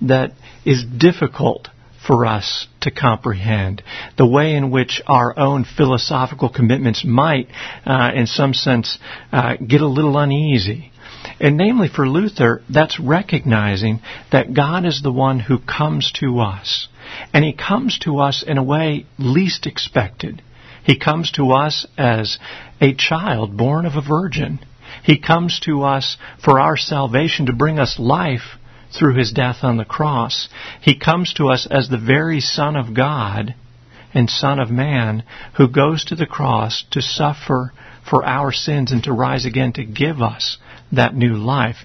that 0.02 0.34
is 0.66 0.84
difficult 0.84 1.70
for 2.06 2.26
us 2.26 2.68
to 2.82 2.92
comprehend. 2.92 3.82
The 4.18 4.28
way 4.28 4.54
in 4.54 4.70
which 4.70 5.02
our 5.08 5.40
own 5.40 5.64
philosophical 5.64 6.50
commitments 6.50 7.06
might, 7.06 7.48
uh, 7.86 8.12
in 8.14 8.28
some 8.28 8.54
sense, 8.54 9.00
uh, 9.32 9.56
get 9.66 9.80
a 9.80 9.88
little 9.88 10.18
uneasy. 10.18 10.92
And 11.40 11.56
namely 11.56 11.88
for 11.88 12.06
Luther, 12.06 12.64
that's 12.70 13.00
recognizing 13.00 14.02
that 14.34 14.54
God 14.54 14.86
is 14.86 15.02
the 15.02 15.12
one 15.12 15.40
who 15.40 15.58
comes 15.58 16.12
to 16.20 16.42
us. 16.42 16.90
And 17.34 17.44
He 17.44 17.54
comes 17.54 17.98
to 18.00 18.20
us 18.20 18.44
in 18.44 18.58
a 18.58 18.64
way 18.64 19.06
least 19.18 19.68
expected. 19.68 20.42
He 20.84 20.98
comes 20.98 21.32
to 21.32 21.52
us 21.52 21.86
as 21.98 22.40
a 22.82 22.94
child 22.94 23.56
born 23.56 23.86
of 23.86 23.96
a 23.96 24.02
virgin. 24.02 24.60
He 25.04 25.18
comes 25.20 25.60
to 25.62 25.84
us 25.84 26.18
for 26.44 26.60
our 26.60 26.78
salvation 26.78 27.46
to 27.46 27.54
bring 27.54 27.80
us 27.80 28.00
life 28.00 28.58
through 28.92 29.16
his 29.16 29.32
death 29.32 29.58
on 29.64 29.78
the 29.78 29.86
cross. 29.86 30.50
He 30.82 30.98
comes 30.98 31.34
to 31.34 31.50
us 31.50 31.68
as 31.70 31.90
the 31.90 31.98
very 31.98 32.40
Son 32.40 32.76
of 32.76 32.94
God 32.94 33.54
and 34.14 34.30
Son 34.30 34.60
of 34.60 34.72
Man 34.72 35.24
who 35.58 35.68
goes 35.68 36.06
to 36.06 36.16
the 36.16 36.26
cross 36.26 36.84
to 36.92 37.02
suffer 37.02 37.74
for 38.08 38.26
our 38.26 38.52
sins 38.52 38.92
and 38.92 39.04
to 39.04 39.14
rise 39.14 39.46
again 39.46 39.74
to 39.74 39.84
give 39.84 40.22
us 40.22 40.58
that 40.92 41.16
new 41.16 41.36
life. 41.36 41.78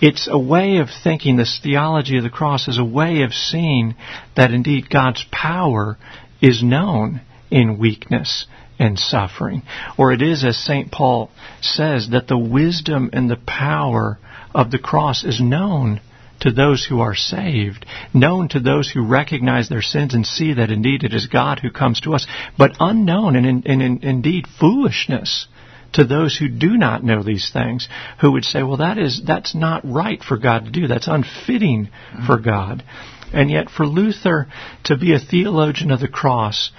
It's 0.00 0.28
a 0.30 0.38
way 0.38 0.78
of 0.78 0.88
thinking, 1.02 1.36
this 1.36 1.60
theology 1.62 2.18
of 2.18 2.24
the 2.24 2.30
cross 2.30 2.68
is 2.68 2.78
a 2.78 2.84
way 2.84 3.22
of 3.22 3.32
seeing 3.32 3.94
that 4.36 4.50
indeed 4.50 4.90
God's 4.90 5.24
power 5.30 5.96
is 6.40 6.62
known 6.62 7.20
in 7.50 7.78
weakness 7.78 8.46
and 8.78 8.98
suffering. 8.98 9.62
Or 9.96 10.12
it 10.12 10.22
is, 10.22 10.44
as 10.44 10.56
St. 10.56 10.90
Paul 10.90 11.30
says, 11.60 12.08
that 12.10 12.26
the 12.26 12.38
wisdom 12.38 13.10
and 13.12 13.30
the 13.30 13.40
power 13.46 14.18
of 14.54 14.70
the 14.70 14.78
cross 14.78 15.24
is 15.24 15.40
known 15.40 16.00
to 16.40 16.50
those 16.50 16.84
who 16.84 17.00
are 17.00 17.14
saved, 17.14 17.86
known 18.12 18.48
to 18.48 18.58
those 18.58 18.90
who 18.90 19.06
recognize 19.06 19.68
their 19.68 19.82
sins 19.82 20.12
and 20.12 20.26
see 20.26 20.54
that 20.54 20.70
indeed 20.70 21.04
it 21.04 21.14
is 21.14 21.28
God 21.28 21.60
who 21.60 21.70
comes 21.70 22.00
to 22.00 22.14
us, 22.14 22.26
but 22.58 22.72
unknown 22.80 23.36
and, 23.36 23.46
in, 23.46 23.62
and 23.64 23.80
in, 23.80 23.98
indeed 24.02 24.46
foolishness 24.58 25.46
to 25.92 26.04
those 26.04 26.36
who 26.36 26.48
do 26.48 26.76
not 26.76 27.04
know 27.04 27.22
these 27.22 27.50
things, 27.52 27.88
who 28.20 28.32
would 28.32 28.44
say, 28.44 28.62
well, 28.62 28.78
that 28.78 28.98
is, 28.98 29.22
that's 29.26 29.54
not 29.54 29.82
right 29.84 30.22
for 30.22 30.36
God 30.36 30.64
to 30.64 30.70
do. 30.70 30.86
That's 30.86 31.08
unfitting 31.08 31.90
for 32.26 32.36
mm-hmm. 32.36 32.44
God. 32.44 32.84
And 33.32 33.50
yet 33.50 33.70
for 33.70 33.86
Luther 33.86 34.48
to 34.84 34.96
be 34.96 35.14
a 35.14 35.18
theologian 35.18 35.90
of 35.90 36.00
the 36.00 36.08
cross 36.08 36.70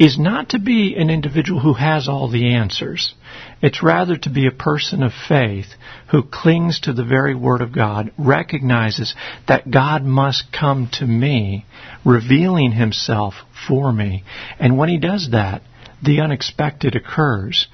is 0.00 0.18
not 0.18 0.48
to 0.48 0.58
be 0.58 0.96
an 0.96 1.10
individual 1.10 1.60
who 1.60 1.74
has 1.74 2.08
all 2.08 2.28
the 2.30 2.54
answers. 2.54 3.14
It's 3.60 3.82
rather 3.82 4.16
to 4.16 4.30
be 4.30 4.46
a 4.46 4.50
person 4.50 5.02
of 5.02 5.12
faith 5.28 5.66
who 6.10 6.22
clings 6.22 6.80
to 6.80 6.94
the 6.94 7.04
very 7.04 7.34
Word 7.34 7.60
of 7.60 7.74
God, 7.74 8.10
recognizes 8.16 9.14
that 9.46 9.70
God 9.70 10.02
must 10.02 10.44
come 10.58 10.88
to 10.94 11.06
me, 11.06 11.66
revealing 12.02 12.72
Himself 12.72 13.34
for 13.68 13.92
me. 13.92 14.24
And 14.58 14.78
when 14.78 14.88
He 14.88 14.98
does 14.98 15.28
that, 15.32 15.62
the 16.02 16.20
unexpected 16.20 16.96
occurs. 16.96 17.66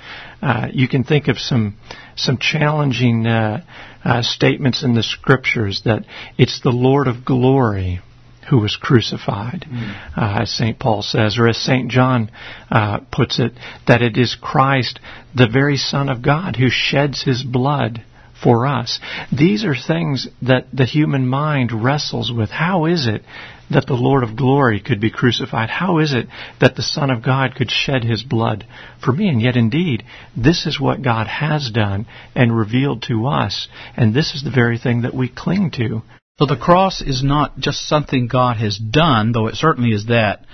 Uh, 0.43 0.69
you 0.73 0.89
can 0.89 1.05
think 1.05 1.29
of 1.29 1.39
some 1.39 1.77
some 2.17 2.39
challenging 2.39 3.27
uh, 3.27 3.65
uh, 4.05 4.23
statements 4.23 4.83
in 4.83 4.95
the 4.95 5.03
scriptures 5.03 5.83
that 5.85 6.05
it's 6.39 6.61
the 6.61 6.71
Lord 6.71 7.09
of 7.09 7.25
glory 7.25 8.01
who 8.49 8.59
was 8.59 8.77
crucified, 8.77 9.67
mm. 9.69 9.95
uh, 10.17 10.43
as 10.43 10.51
St. 10.53 10.79
Paul 10.79 11.03
says, 11.03 11.37
or 11.39 11.49
as 11.49 11.57
St. 11.57 11.91
John 11.91 12.31
uh, 12.71 13.01
puts 13.11 13.41
it, 13.41 13.53
that 13.89 14.03
it 14.03 14.17
is 14.17 14.37
Christ, 14.41 15.01
the 15.35 15.49
very 15.49 15.77
Son 15.77 16.09
of 16.09 16.23
God, 16.23 16.57
who 16.57 16.69
sheds 16.71 17.25
his 17.25 17.43
blood 17.43 18.05
for 18.41 18.67
us. 18.67 19.01
These 19.37 19.65
are 19.65 19.75
things 19.75 20.29
that 20.43 20.67
the 20.73 20.85
human 20.85 21.27
mind 21.27 21.73
wrestles 21.73 22.33
with. 22.33 22.51
How 22.51 22.85
is 22.87 23.07
it 23.07 23.23
that 23.71 23.87
the 23.87 23.95
Lord 23.95 24.23
of 24.23 24.37
glory 24.37 24.81
could 24.81 25.01
be 25.01 25.11
crucified? 25.11 25.71
How 25.71 25.99
is 25.99 26.13
it 26.13 26.29
that 26.61 26.77
the 26.77 26.83
Son 26.83 27.11
of 27.11 27.23
God 27.23 27.55
could 27.55 27.71
shed 27.71 28.05
his 28.05 28.23
blood 28.23 28.67
for 29.05 29.13
me? 29.13 29.29
And 29.29 29.41
yet, 29.41 29.57
indeed, 29.57 30.05
this 30.37 30.67
is 30.67 30.81
what 30.81 31.03
God 31.03 31.27
has 31.27 31.71
done 31.71 32.07
and 32.35 32.57
revealed 32.57 33.03
to 33.09 33.27
us, 33.27 33.69
and 33.97 34.15
this 34.15 34.35
is 34.35 34.45
the 34.45 34.51
very 34.51 34.79
thing 34.79 35.03
that 35.03 35.15
we 35.15 35.29
cling 35.29 35.71
to 35.73 36.03
so 36.39 36.45
the 36.45 36.57
cross 36.57 37.01
is 37.01 37.25
not 37.25 37.59
just 37.59 37.89
something 37.89 38.29
God 38.29 38.59
has 38.59 38.77
done, 38.77 39.33
though 39.33 39.47
it 39.47 39.55
certainly 39.55 39.93
is 39.93 40.07
that, 40.07 40.45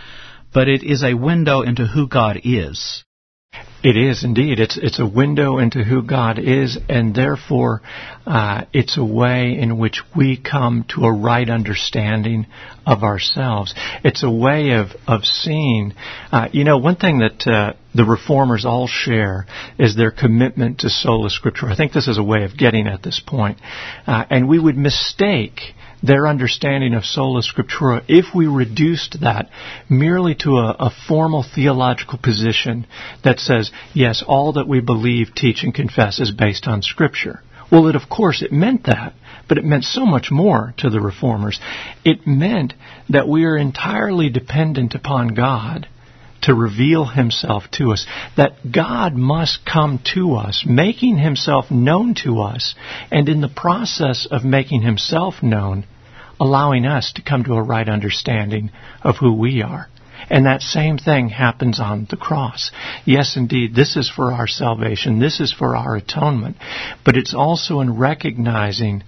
but 0.54 0.68
it 0.68 0.84
is 0.84 1.02
a 1.02 1.14
window 1.14 1.62
into 1.62 1.86
who 1.86 2.06
God 2.06 2.40
is. 2.44 3.02
It 3.84 3.96
is 3.96 4.22
indeed. 4.22 4.60
It's 4.60 4.76
it's 4.76 5.00
a 5.00 5.06
window 5.06 5.58
into 5.58 5.82
who 5.82 6.02
God 6.02 6.38
is, 6.38 6.78
and 6.88 7.12
therefore, 7.12 7.82
uh, 8.24 8.64
it's 8.72 8.96
a 8.96 9.04
way 9.04 9.58
in 9.58 9.76
which 9.76 10.02
we 10.16 10.36
come 10.36 10.84
to 10.94 11.04
a 11.04 11.12
right 11.12 11.48
understanding 11.48 12.46
of 12.86 13.02
ourselves. 13.02 13.74
It's 14.04 14.22
a 14.22 14.30
way 14.30 14.70
of 14.74 14.90
of 15.08 15.24
seeing. 15.24 15.94
Uh, 16.30 16.48
you 16.52 16.62
know, 16.62 16.78
one 16.78 16.94
thing 16.94 17.18
that 17.18 17.44
uh, 17.44 17.72
the 17.92 18.04
reformers 18.04 18.64
all 18.64 18.86
share 18.86 19.46
is 19.80 19.96
their 19.96 20.12
commitment 20.12 20.80
to 20.80 20.88
sola 20.88 21.28
scriptura. 21.28 21.72
I 21.72 21.76
think 21.76 21.92
this 21.92 22.06
is 22.06 22.18
a 22.18 22.22
way 22.22 22.44
of 22.44 22.56
getting 22.56 22.86
at 22.86 23.02
this 23.02 23.20
point, 23.26 23.58
uh, 24.06 24.24
and 24.30 24.48
we 24.48 24.60
would 24.60 24.76
mistake 24.76 25.74
their 26.02 26.26
understanding 26.26 26.94
of 26.94 27.04
sola 27.04 27.42
scriptura 27.42 28.02
if 28.08 28.34
we 28.34 28.46
reduced 28.46 29.20
that 29.20 29.48
merely 29.88 30.34
to 30.34 30.56
a, 30.56 30.76
a, 30.78 30.90
formal 31.06 31.44
theological 31.54 32.18
position 32.18 32.86
that 33.22 33.38
says, 33.38 33.70
yes, 33.94 34.22
all 34.26 34.52
that 34.54 34.68
we 34.68 34.80
believe, 34.80 35.34
teach, 35.34 35.62
and 35.62 35.74
confess 35.74 36.20
is 36.20 36.30
based 36.30 36.66
on 36.66 36.82
scripture. 36.82 37.40
Well, 37.70 37.88
it, 37.88 37.96
of 37.96 38.08
course, 38.10 38.42
it 38.42 38.52
meant 38.52 38.84
that, 38.84 39.14
but 39.48 39.56
it 39.56 39.64
meant 39.64 39.84
so 39.84 40.04
much 40.04 40.30
more 40.30 40.74
to 40.78 40.90
the 40.90 41.00
reformers. 41.00 41.58
It 42.04 42.26
meant 42.26 42.74
that 43.08 43.28
we 43.28 43.44
are 43.44 43.56
entirely 43.56 44.28
dependent 44.28 44.94
upon 44.94 45.28
God 45.28 45.88
to 46.42 46.54
reveal 46.54 47.06
himself 47.06 47.64
to 47.72 47.92
us, 47.92 48.04
that 48.36 48.70
God 48.70 49.14
must 49.14 49.64
come 49.64 50.00
to 50.14 50.34
us, 50.34 50.64
making 50.66 51.16
himself 51.16 51.70
known 51.70 52.14
to 52.24 52.40
us, 52.40 52.74
and 53.10 53.28
in 53.28 53.40
the 53.40 53.48
process 53.48 54.26
of 54.30 54.44
making 54.44 54.82
himself 54.82 55.42
known, 55.42 55.86
allowing 56.40 56.84
us 56.84 57.12
to 57.14 57.22
come 57.22 57.44
to 57.44 57.54
a 57.54 57.62
right 57.62 57.88
understanding 57.88 58.70
of 59.02 59.16
who 59.18 59.32
we 59.32 59.62
are. 59.62 59.88
And 60.30 60.46
that 60.46 60.62
same 60.62 60.98
thing 60.98 61.28
happens 61.28 61.80
on 61.80 62.06
the 62.10 62.16
cross. 62.16 62.70
Yes, 63.04 63.36
indeed, 63.36 63.74
this 63.74 63.96
is 63.96 64.10
for 64.10 64.32
our 64.32 64.46
salvation. 64.46 65.18
This 65.18 65.40
is 65.40 65.52
for 65.52 65.76
our 65.76 65.96
atonement. 65.96 66.56
But 67.04 67.16
it's 67.16 67.34
also 67.34 67.80
in 67.80 67.98
recognizing 67.98 69.02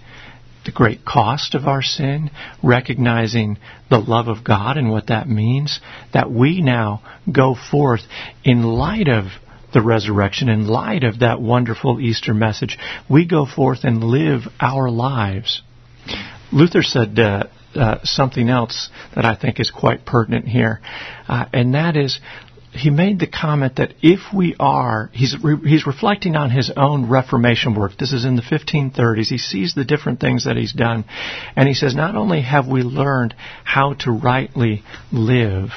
the 0.65 0.73
great 0.73 1.05
cost 1.05 1.55
of 1.55 1.67
our 1.67 1.83
sin, 1.83 2.31
recognizing 2.63 3.59
the 3.91 3.99
love 3.99 4.29
of 4.29 4.45
God 4.45 4.79
and 4.79 4.91
what 4.91 5.09
that 5.09 5.29
means, 5.29 5.81
that 6.13 6.31
we 6.31 6.63
now 6.63 7.03
go 7.31 7.55
forth 7.55 8.01
in 8.45 8.63
light 8.63 9.09
of 9.09 9.27
the 9.75 9.83
resurrection, 9.83 10.49
in 10.49 10.67
light 10.67 11.05
of 11.05 11.19
that 11.19 11.41
wonderful 11.41 12.01
Easter 12.01 12.33
message, 12.33 12.79
we 13.11 13.27
go 13.27 13.45
forth 13.45 13.81
and 13.83 14.03
live 14.03 14.43
our 14.61 14.89
lives. 14.89 15.63
Luther 16.53 16.83
said 16.83 17.19
uh, 17.19 17.45
uh, 17.77 17.99
something 18.05 18.49
else 18.49 18.89
that 19.15 19.25
I 19.25 19.35
think 19.35 19.61
is 19.61 19.71
quite 19.71 20.05
pertinent 20.05 20.47
here, 20.47 20.81
uh, 21.29 21.47
and 21.53 21.75
that 21.75 21.97
is 21.97 22.19
he 22.75 22.91
made 22.91 23.21
the 23.21 23.27
comment 23.27 23.77
that 23.77 23.95
if 24.03 24.21
we 24.35 24.57
are, 24.59 25.09
he's, 25.13 25.37
re, 25.43 25.57
he's 25.65 25.87
reflecting 25.87 26.35
on 26.35 26.51
his 26.51 26.73
own 26.77 27.09
Reformation 27.09 27.75
work. 27.75 27.93
This 27.99 28.13
is 28.13 28.25
in 28.25 28.35
the 28.35 28.43
1530s. 28.43 29.27
He 29.29 29.39
sees 29.39 29.75
the 29.75 29.85
different 29.85 30.21
things 30.21 30.45
that 30.45 30.57
he's 30.57 30.73
done. 30.73 31.05
And 31.55 31.69
he 31.69 31.75
says, 31.75 31.95
not 31.95 32.17
only 32.17 32.43
have 32.43 32.67
we 32.67 32.83
learned 32.83 33.35
how 33.63 33.95
to 34.01 34.11
rightly 34.11 34.83
live, 35.13 35.71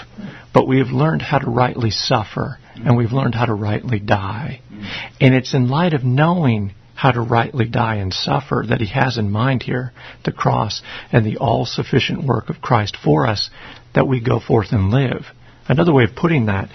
but 0.53 0.67
we 0.67 0.79
have 0.79 0.87
learned 0.87 1.21
how 1.21 1.37
to 1.37 1.49
rightly 1.49 1.91
suffer, 1.91 2.57
and 2.75 2.97
we've 2.97 3.11
learned 3.11 3.35
how 3.35 3.45
to 3.45 3.53
rightly 3.53 3.99
die. 3.99 4.61
And 5.21 5.35
it's 5.35 5.53
in 5.53 5.69
light 5.69 5.93
of 5.93 6.03
knowing 6.03 6.73
how 6.97 7.11
to 7.11 7.21
rightly 7.21 7.67
die 7.67 7.95
and 7.95 8.11
suffer 8.11 8.65
that 8.67 8.81
he 8.81 8.87
has 8.87 9.19
in 9.19 9.29
mind 9.29 9.61
here, 9.61 9.93
the 10.25 10.31
cross 10.31 10.81
and 11.11 11.23
the 11.23 11.37
all 11.37 11.63
sufficient 11.63 12.25
work 12.25 12.49
of 12.49 12.59
Christ 12.59 12.97
for 13.01 13.27
us, 13.27 13.51
that 13.93 14.07
we 14.07 14.19
go 14.19 14.39
forth 14.39 14.71
and 14.71 14.89
live. 14.89 15.27
Another 15.67 15.93
way 15.93 16.05
of 16.05 16.15
putting 16.15 16.47
that 16.47 16.69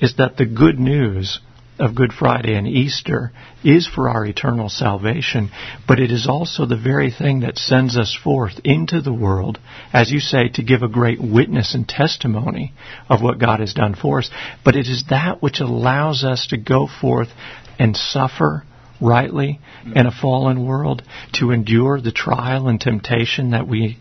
is 0.00 0.16
that 0.16 0.36
the 0.36 0.44
good 0.44 0.80
news 0.80 1.38
of 1.78 1.94
Good 1.94 2.12
Friday 2.12 2.56
and 2.56 2.66
Easter 2.66 3.30
is 3.62 3.86
for 3.86 4.08
our 4.08 4.26
eternal 4.26 4.68
salvation, 4.68 5.50
but 5.86 6.00
it 6.00 6.10
is 6.10 6.26
also 6.28 6.66
the 6.66 6.76
very 6.76 7.12
thing 7.12 7.40
that 7.40 7.56
sends 7.56 7.96
us 7.96 8.18
forth 8.24 8.60
into 8.64 9.00
the 9.00 9.14
world, 9.14 9.60
as 9.92 10.10
you 10.10 10.18
say, 10.18 10.48
to 10.48 10.64
give 10.64 10.82
a 10.82 10.88
great 10.88 11.22
witness 11.22 11.76
and 11.76 11.88
testimony 11.88 12.74
of 13.08 13.22
what 13.22 13.38
God 13.38 13.60
has 13.60 13.72
done 13.72 13.94
for 13.94 14.18
us. 14.18 14.30
But 14.64 14.74
it 14.74 14.88
is 14.88 15.04
that 15.10 15.40
which 15.40 15.60
allows 15.60 16.24
us 16.24 16.48
to 16.48 16.56
go 16.56 16.88
forth 17.00 17.28
and 17.78 17.96
suffer 17.96 18.64
rightly 19.00 19.60
mm-hmm. 19.80 19.96
in 19.96 20.06
a 20.06 20.12
fallen 20.12 20.66
world, 20.66 21.02
to 21.34 21.50
endure 21.50 22.00
the 22.00 22.12
trial 22.12 22.68
and 22.68 22.80
temptation 22.80 23.50
that 23.50 23.66
we 23.66 23.98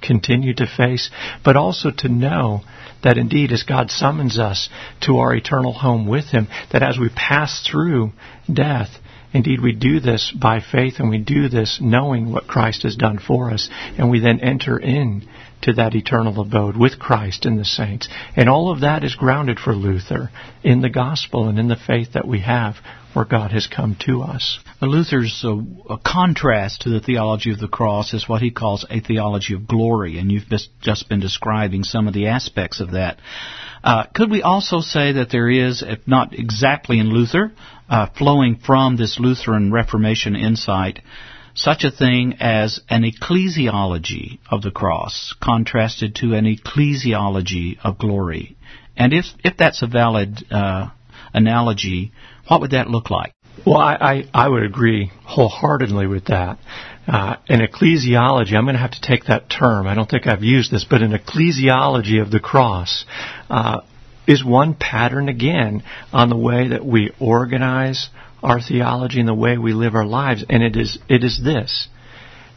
continue 0.00 0.54
to 0.54 0.66
face, 0.66 1.10
but 1.44 1.56
also 1.56 1.90
to 1.90 2.08
know 2.08 2.62
that 3.02 3.18
indeed 3.18 3.52
as 3.52 3.62
God 3.62 3.90
summons 3.90 4.38
us 4.38 4.68
to 5.02 5.18
our 5.18 5.34
eternal 5.34 5.72
home 5.72 6.06
with 6.06 6.26
Him, 6.26 6.48
that 6.72 6.82
as 6.82 6.98
we 6.98 7.08
pass 7.08 7.66
through 7.70 8.12
death, 8.52 8.88
indeed 9.32 9.60
we 9.60 9.72
do 9.72 10.00
this 10.00 10.32
by 10.38 10.60
faith 10.60 10.94
and 10.98 11.08
we 11.08 11.18
do 11.18 11.48
this 11.48 11.78
knowing 11.80 12.32
what 12.32 12.46
Christ 12.46 12.82
has 12.82 12.96
done 12.96 13.18
for 13.18 13.50
us, 13.50 13.68
and 13.96 14.10
we 14.10 14.20
then 14.20 14.40
enter 14.40 14.78
in 14.78 15.26
to 15.62 15.74
that 15.74 15.94
eternal 15.94 16.40
abode 16.40 16.76
with 16.76 16.98
Christ 16.98 17.44
and 17.44 17.58
the 17.58 17.64
saints. 17.64 18.08
And 18.34 18.48
all 18.48 18.72
of 18.72 18.80
that 18.80 19.04
is 19.04 19.14
grounded 19.14 19.58
for 19.58 19.74
Luther 19.74 20.30
in 20.62 20.80
the 20.80 20.88
gospel 20.88 21.48
and 21.48 21.58
in 21.58 21.68
the 21.68 21.76
faith 21.76 22.14
that 22.14 22.26
we 22.26 22.40
have 22.40 22.76
where 23.12 23.24
God 23.24 23.50
has 23.52 23.66
come 23.66 23.96
to 24.06 24.22
us. 24.22 24.58
Luther's 24.80 25.44
uh, 25.44 25.96
contrast 26.04 26.82
to 26.82 26.90
the 26.90 27.00
theology 27.00 27.52
of 27.52 27.58
the 27.58 27.68
cross 27.68 28.14
is 28.14 28.28
what 28.28 28.42
he 28.42 28.50
calls 28.50 28.86
a 28.88 29.00
theology 29.00 29.54
of 29.54 29.66
glory, 29.66 30.18
and 30.18 30.30
you've 30.30 30.48
just 30.80 31.08
been 31.08 31.20
describing 31.20 31.84
some 31.84 32.08
of 32.08 32.14
the 32.14 32.28
aspects 32.28 32.80
of 32.80 32.92
that. 32.92 33.18
Uh, 33.82 34.04
could 34.14 34.30
we 34.30 34.42
also 34.42 34.80
say 34.80 35.12
that 35.12 35.30
there 35.30 35.48
is, 35.48 35.82
if 35.86 36.06
not 36.06 36.38
exactly 36.38 36.98
in 36.98 37.08
Luther, 37.08 37.52
uh, 37.88 38.06
flowing 38.16 38.56
from 38.56 38.96
this 38.96 39.18
Lutheran 39.18 39.72
Reformation 39.72 40.36
insight, 40.36 41.00
such 41.54 41.84
a 41.84 41.90
thing 41.90 42.36
as 42.40 42.80
an 42.88 43.02
ecclesiology 43.02 44.38
of 44.50 44.62
the 44.62 44.70
cross, 44.70 45.34
contrasted 45.42 46.14
to 46.16 46.34
an 46.34 46.44
ecclesiology 46.44 47.78
of 47.82 47.98
glory? 47.98 48.56
And 48.96 49.14
if 49.14 49.24
if 49.42 49.56
that's 49.56 49.82
a 49.82 49.86
valid 49.86 50.44
uh, 50.50 50.90
analogy, 51.32 52.12
what 52.50 52.62
would 52.62 52.72
that 52.72 52.88
look 52.88 53.10
like? 53.10 53.32
Well, 53.64 53.78
I, 53.78 53.94
I, 53.94 54.24
I 54.34 54.48
would 54.48 54.64
agree 54.64 55.12
wholeheartedly 55.24 56.08
with 56.08 56.24
that. 56.24 56.58
Uh, 57.06 57.36
an 57.48 57.60
ecclesiology, 57.60 58.54
I'm 58.54 58.64
going 58.64 58.74
to 58.74 58.80
have 58.80 58.90
to 58.90 59.00
take 59.00 59.26
that 59.26 59.48
term. 59.48 59.86
I 59.86 59.94
don't 59.94 60.10
think 60.10 60.26
I've 60.26 60.42
used 60.42 60.72
this, 60.72 60.84
but 60.84 61.00
an 61.00 61.12
ecclesiology 61.12 62.20
of 62.20 62.32
the 62.32 62.40
cross 62.40 63.04
uh, 63.48 63.82
is 64.26 64.44
one 64.44 64.74
pattern 64.74 65.28
again 65.28 65.84
on 66.12 66.28
the 66.28 66.36
way 66.36 66.70
that 66.70 66.84
we 66.84 67.12
organize 67.20 68.08
our 68.42 68.60
theology 68.60 69.20
and 69.20 69.28
the 69.28 69.34
way 69.34 69.56
we 69.56 69.72
live 69.72 69.94
our 69.94 70.04
lives. 70.04 70.44
And 70.48 70.60
it 70.64 70.74
is, 70.74 70.98
it 71.08 71.22
is 71.22 71.40
this 71.40 71.88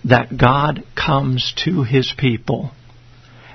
that 0.05 0.35
God 0.35 0.83
comes 0.95 1.53
to 1.65 1.83
his 1.83 2.11
people 2.17 2.71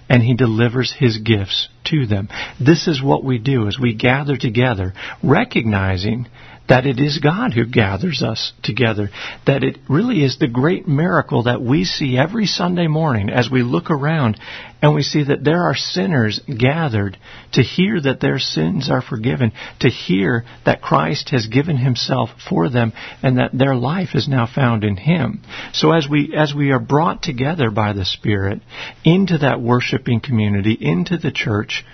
and 0.08 0.22
he 0.22 0.34
delivers 0.34 0.92
his 0.92 1.18
gifts 1.18 1.68
to 1.84 2.06
them. 2.06 2.28
This 2.60 2.88
is 2.88 3.02
what 3.02 3.24
we 3.24 3.38
do 3.38 3.66
as 3.68 3.78
we 3.78 3.94
gather 3.94 4.36
together, 4.36 4.94
recognizing 5.22 6.26
that 6.68 6.86
it 6.86 7.00
is 7.00 7.18
God 7.18 7.54
who 7.54 7.64
gathers 7.64 8.22
us 8.22 8.52
together, 8.62 9.10
that 9.46 9.64
it 9.64 9.78
really 9.88 10.22
is 10.22 10.38
the 10.38 10.48
great 10.48 10.86
miracle 10.86 11.44
that 11.44 11.62
we 11.62 11.84
see 11.84 12.18
every 12.18 12.46
Sunday 12.46 12.86
morning 12.86 13.30
as 13.30 13.50
we 13.50 13.62
look 13.62 13.90
around 13.90 14.38
and 14.80 14.94
we 14.94 15.02
see 15.02 15.24
that 15.24 15.42
there 15.42 15.62
are 15.62 15.74
sinners 15.74 16.40
gathered 16.46 17.16
to 17.52 17.62
hear 17.62 18.00
that 18.00 18.20
their 18.20 18.38
sins 18.38 18.90
are 18.90 19.02
forgiven, 19.02 19.52
to 19.80 19.88
hear 19.88 20.44
that 20.66 20.82
Christ 20.82 21.30
has 21.30 21.46
given 21.46 21.76
himself 21.76 22.30
for 22.48 22.68
them 22.68 22.92
and 23.22 23.38
that 23.38 23.56
their 23.56 23.74
life 23.74 24.10
is 24.14 24.28
now 24.28 24.46
found 24.46 24.84
in 24.84 24.96
him. 24.96 25.42
So 25.72 25.92
as 25.92 26.06
we 26.08 26.34
as 26.36 26.54
we 26.54 26.70
are 26.70 26.78
brought 26.78 27.22
together 27.22 27.70
by 27.70 27.92
the 27.92 28.04
Spirit 28.04 28.60
into 29.04 29.38
that 29.38 29.60
worshiping 29.60 30.20
community, 30.20 30.76
into 30.78 31.16
the 31.16 31.32
church, 31.32 31.84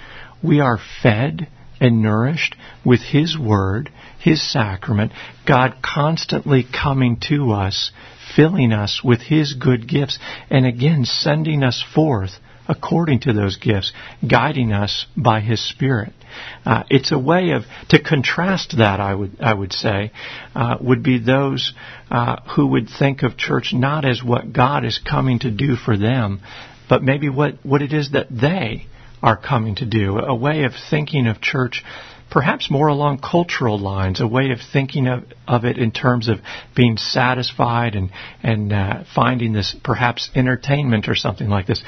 we 0.42 0.60
are 0.60 0.78
fed 1.02 1.48
and 1.84 2.02
nourished 2.02 2.56
with 2.82 3.00
His 3.00 3.38
Word, 3.38 3.90
His 4.18 4.42
sacrament, 4.42 5.12
God 5.46 5.76
constantly 5.82 6.64
coming 6.64 7.18
to 7.28 7.52
us, 7.52 7.90
filling 8.34 8.72
us 8.72 9.02
with 9.04 9.20
His 9.20 9.52
good 9.52 9.86
gifts, 9.86 10.18
and 10.48 10.64
again 10.64 11.04
sending 11.04 11.62
us 11.62 11.84
forth 11.94 12.30
according 12.66 13.20
to 13.20 13.34
those 13.34 13.58
gifts, 13.58 13.92
guiding 14.26 14.72
us 14.72 15.04
by 15.14 15.40
His 15.40 15.62
Spirit. 15.68 16.14
Uh, 16.64 16.84
it's 16.88 17.12
a 17.12 17.18
way 17.18 17.50
of 17.50 17.64
to 17.90 18.02
contrast 18.02 18.78
that. 18.78 18.98
I 18.98 19.14
would 19.14 19.36
I 19.40 19.52
would 19.52 19.74
say 19.74 20.10
uh, 20.54 20.78
would 20.80 21.02
be 21.02 21.18
those 21.18 21.74
uh, 22.10 22.36
who 22.56 22.68
would 22.68 22.88
think 22.88 23.22
of 23.22 23.36
church 23.36 23.74
not 23.74 24.06
as 24.06 24.24
what 24.24 24.54
God 24.54 24.86
is 24.86 24.98
coming 24.98 25.40
to 25.40 25.50
do 25.50 25.76
for 25.76 25.98
them, 25.98 26.40
but 26.88 27.02
maybe 27.02 27.28
what 27.28 27.58
what 27.62 27.82
it 27.82 27.92
is 27.92 28.12
that 28.12 28.28
they 28.30 28.86
are 29.24 29.38
coming 29.38 29.74
to 29.76 29.87
do, 29.87 30.18
a 30.18 30.34
way 30.34 30.64
of 30.64 30.72
thinking 30.90 31.26
of 31.26 31.40
church 31.40 31.82
perhaps 32.30 32.70
more 32.70 32.88
along 32.88 33.18
cultural 33.18 33.78
lines, 33.78 34.20
a 34.20 34.26
way 34.26 34.50
of 34.50 34.58
thinking 34.72 35.06
of, 35.06 35.24
of 35.46 35.64
it 35.64 35.78
in 35.78 35.90
terms 35.90 36.28
of 36.28 36.38
being 36.74 36.96
satisfied 36.96 37.94
and, 37.94 38.10
and 38.42 38.72
uh, 38.72 39.04
finding 39.14 39.52
this 39.52 39.74
perhaps 39.82 40.30
entertainment 40.34 41.08
or 41.08 41.14
something 41.14 41.48
like 41.48 41.66
this. 41.66 41.82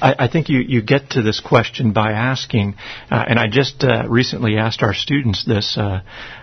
I, 0.00 0.14
I 0.20 0.28
think 0.28 0.48
you, 0.48 0.60
you 0.60 0.82
get 0.82 1.10
to 1.10 1.22
this 1.22 1.40
question 1.40 1.92
by 1.92 2.12
asking, 2.12 2.74
uh, 3.10 3.24
and 3.26 3.38
I 3.38 3.48
just 3.48 3.82
uh, 3.82 4.04
recently 4.08 4.58
asked 4.58 4.82
our 4.82 4.94
students 4.94 5.44
this 5.44 5.76
uh, 5.76 6.02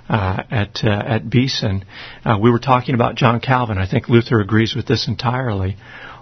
uh, 0.09 0.43
at 0.51 0.83
uh, 0.83 0.89
at 0.89 1.29
Beeson. 1.29 1.85
Uh, 2.25 2.37
we 2.41 2.51
were 2.51 2.59
talking 2.59 2.95
about 2.95 3.15
John 3.15 3.39
Calvin. 3.39 3.77
I 3.77 3.87
think 3.89 4.09
Luther 4.09 4.41
agrees 4.41 4.75
with 4.75 4.87
this 4.87 5.07
entirely. 5.07 5.77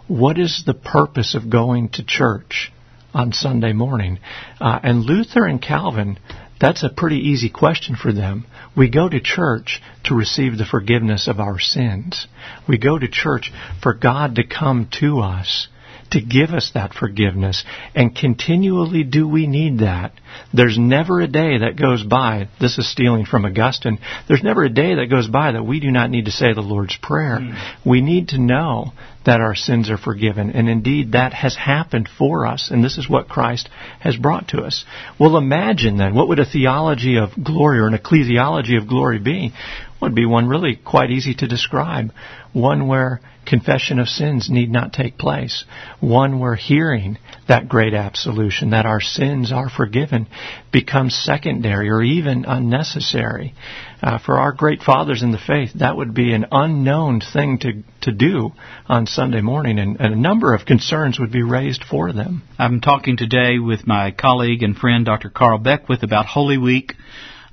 What 0.08 0.38
is 0.38 0.64
the 0.68 0.76
purpose 0.76 1.34
of 1.34 1.50
going 1.50 1.90
to 1.94 2.04
church? 2.06 2.72
On 3.16 3.32
Sunday 3.32 3.72
morning. 3.72 4.20
Uh, 4.60 4.80
and 4.84 5.06
Luther 5.06 5.46
and 5.46 5.62
Calvin, 5.62 6.20
that's 6.60 6.84
a 6.84 6.90
pretty 6.90 7.30
easy 7.30 7.50
question 7.50 7.96
for 7.96 8.12
them. 8.12 8.46
We 8.76 8.90
go 8.90 9.08
to 9.08 9.20
church 9.22 9.82
to 10.04 10.16
receive 10.16 10.58
the 10.58 10.66
forgiveness 10.66 11.28
of 11.28 11.40
our 11.40 11.58
sins. 11.60 12.28
We 12.68 12.78
go 12.78 13.00
to 13.00 13.08
church 13.08 13.52
for 13.82 13.94
God 13.94 14.36
to 14.36 14.44
come 14.46 14.90
to 15.00 15.22
us 15.22 15.70
to 16.12 16.22
give 16.22 16.52
us 16.52 16.72
that 16.74 16.94
forgiveness. 16.94 17.64
And 17.96 18.16
continually 18.16 19.04
do 19.04 19.28
we 19.28 19.48
need 19.48 19.80
that. 19.80 20.14
There's 20.54 20.78
never 20.78 21.22
a 21.22 21.28
day 21.28 21.60
that 21.60 21.78
goes 21.80 22.04
by, 22.04 22.48
this 22.60 22.78
is 22.78 22.90
stealing 22.90 23.26
from 23.26 23.46
Augustine, 23.46 24.00
there's 24.28 24.44
never 24.44 24.64
a 24.64 24.70
day 24.70 24.96
that 24.96 25.10
goes 25.10 25.28
by 25.28 25.52
that 25.52 25.64
we 25.64 25.80
do 25.80 25.92
not 25.92 26.10
need 26.10 26.26
to 26.26 26.32
say 26.32 26.54
the 26.54 26.62
Lord's 26.62 26.98
Prayer. 27.02 27.40
Mm. 27.40 27.76
We 27.86 28.02
need 28.02 28.30
to 28.30 28.40
know 28.40 28.94
that 29.26 29.42
our 29.42 29.56
sins 29.56 29.90
are 29.90 29.98
forgiven. 29.98 30.52
And 30.52 30.70
indeed, 30.70 31.14
that 31.14 31.34
has 31.34 31.56
happened 31.56 32.08
for 32.18 32.46
us. 32.46 32.70
And 32.72 32.84
this 32.84 32.98
is 32.98 33.10
what 33.10 33.28
Christ 33.28 33.70
has 34.00 34.16
brought 34.16 34.50
to 34.50 34.62
us. 34.62 34.86
Well, 35.20 35.38
imagine 35.38 35.98
then, 35.98 36.16
what 36.16 36.28
would 36.28 36.40
a 36.40 36.46
theology 36.46 37.18
of 37.18 37.32
glory 37.44 37.80
or 37.80 37.88
an 37.88 37.98
ecclesiology 37.98 38.80
of 38.80 38.88
glory 38.88 39.20
be? 39.20 39.54
Would 40.02 40.14
be 40.14 40.26
one 40.26 40.48
really 40.48 40.76
quite 40.76 41.10
easy 41.10 41.34
to 41.36 41.48
describe. 41.48 42.12
One 42.54 42.88
where 42.88 43.22
confession 43.46 44.00
of 44.00 44.08
sins 44.08 44.50
need 44.50 44.70
not 44.70 44.94
take 44.94 45.18
place. 45.18 45.66
One 46.00 46.40
where 46.40 46.56
hearing 46.56 47.18
that 47.48 47.70
great 47.70 47.94
absolution, 47.94 48.72
that 48.72 48.86
our 48.86 49.02
sins 49.02 49.52
are 49.52 49.70
forgiven, 49.70 50.25
becomes 50.72 51.16
secondary 51.16 51.90
or 51.90 52.02
even 52.02 52.46
unnecessary. 52.46 53.54
Uh, 54.02 54.20
for 54.20 54.38
our 54.38 54.52
great 54.52 54.82
fathers 54.82 55.24
in 55.24 55.32
the 55.32 55.38
faith, 55.38 55.72
that 55.76 55.98
would 55.98 56.14
be 56.14 56.34
an 56.34 56.46
unknown 56.52 57.22
thing 57.22 57.58
to, 57.60 57.84
to 58.02 58.12
do 58.12 58.52
on 58.88 59.08
Sunday 59.08 59.42
morning, 59.42 59.80
and, 59.80 60.00
and 60.00 60.14
a 60.14 60.20
number 60.20 60.54
of 60.54 60.66
concerns 60.66 61.20
would 61.20 61.32
be 61.32 61.44
raised 61.44 61.84
for 61.84 62.14
them. 62.14 62.44
I'm 62.60 62.82
talking 62.82 63.18
today 63.18 63.58
with 63.60 63.88
my 63.88 64.12
colleague 64.12 64.64
and 64.64 64.76
friend, 64.76 65.06
Dr. 65.06 65.30
Carl 65.30 65.60
Beckwith, 65.60 66.04
about 66.04 66.26
Holy 66.26 66.58
Week 66.58 66.94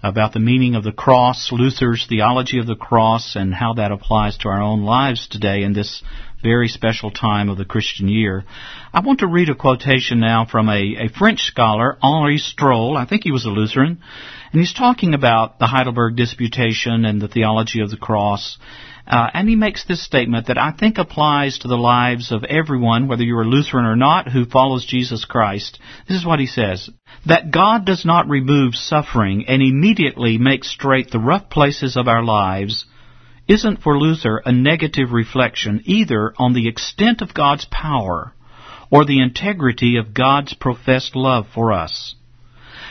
about 0.03 0.33
the 0.33 0.41
meaning 0.41 0.75
of 0.75 0.83
the 0.83 0.93
cross, 0.93 1.51
Luther's 1.53 2.07
theology 2.09 2.59
of 2.59 2.67
the 2.67 2.75
cross, 2.75 3.37
and 3.37 3.55
how 3.55 3.75
that 3.75 3.93
applies 3.93 4.37
to 4.39 4.49
our 4.49 4.61
own 4.61 4.83
lives 4.83 5.29
today 5.29 5.63
in 5.63 5.75
this 5.75 6.03
very 6.43 6.69
special 6.69 7.11
time 7.11 7.49
of 7.49 7.59
the 7.59 7.65
Christian 7.65 8.09
year. 8.09 8.45
I 8.93 9.01
want 9.01 9.21
to 9.21 9.27
read 9.27 9.49
a 9.49 9.55
quotation 9.55 10.21
now 10.21 10.45
from 10.45 10.69
a, 10.69 11.07
a 11.07 11.09
French 11.09 11.41
scholar, 11.41 11.97
Henri 12.03 12.39
Strohl. 12.39 12.97
I 12.97 13.07
think 13.07 13.23
he 13.25 13.33
was 13.33 13.45
a 13.45 13.51
Lutheran. 13.51 14.01
And 14.53 14.61
he's 14.61 14.75
talking 14.75 15.15
about 15.15 15.59
the 15.59 15.67
Heidelberg 15.67 16.17
Disputation 16.17 17.05
and 17.05 17.21
the 17.21 17.29
theology 17.29 17.81
of 17.81 17.91
the 17.91 17.97
cross. 17.97 18.59
Uh, 19.07 19.29
and 19.35 19.49
he 19.49 19.57
makes 19.57 19.85
this 19.85 20.05
statement 20.05 20.47
that 20.47 20.59
I 20.59 20.73
think 20.73 20.99
applies 20.99 21.59
to 21.59 21.69
the 21.69 21.77
lives 21.77 22.31
of 22.31 22.45
everyone, 22.45 23.09
whether 23.09 23.25
you're 23.25 23.43
a 23.43 23.47
Lutheran 23.47 23.85
or 23.85 23.97
not, 23.97 24.31
who 24.31 24.45
follows 24.45 24.87
Jesus 24.87 25.25
Christ. 25.25 25.79
This 26.07 26.19
is 26.19 26.27
what 26.27 26.39
he 26.39 26.47
says. 26.47 26.89
That 27.27 27.51
God 27.51 27.85
does 27.85 28.05
not 28.05 28.29
remove 28.29 28.75
suffering 28.75 29.47
and 29.49 29.63
immediately 29.63 30.39
make 30.39 30.65
straight 30.65 31.11
the 31.11 31.19
rough 31.19 31.51
places 31.51 31.97
of 31.97 32.07
our 32.07 32.23
lives 32.23 32.85
isn't 33.49 33.83
for 33.83 33.99
Luther 33.99 34.43
a 34.45 34.53
negative 34.53 35.13
reflection 35.13 35.83
either 35.85 36.33
on 36.37 36.53
the 36.53 36.69
extent 36.69 37.23
of 37.23 37.35
God's 37.35 37.67
power 37.71 38.35
or 38.91 39.05
the 39.05 39.21
integrity 39.21 39.97
of 39.97 40.15
God's 40.15 40.55
professed 40.55 41.17
love 41.17 41.47
for 41.55 41.73
us. 41.73 42.15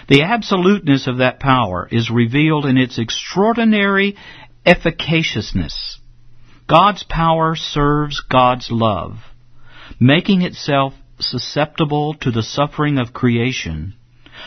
The 0.08 0.24
absoluteness 0.24 1.08
of 1.08 1.18
that 1.18 1.40
power 1.40 1.88
is 1.92 2.10
revealed 2.10 2.66
in 2.66 2.78
its 2.78 2.98
extraordinary 2.98 4.18
efficaciousness. 4.66 6.00
God's 6.68 7.04
power 7.04 7.56
serves 7.56 8.22
God's 8.22 8.70
love, 8.72 9.18
making 10.00 10.42
itself 10.42 10.94
susceptible 11.20 12.16
to 12.16 12.32
the 12.32 12.44
suffering 12.44 12.98
of 12.98 13.14
creation, 13.14 13.94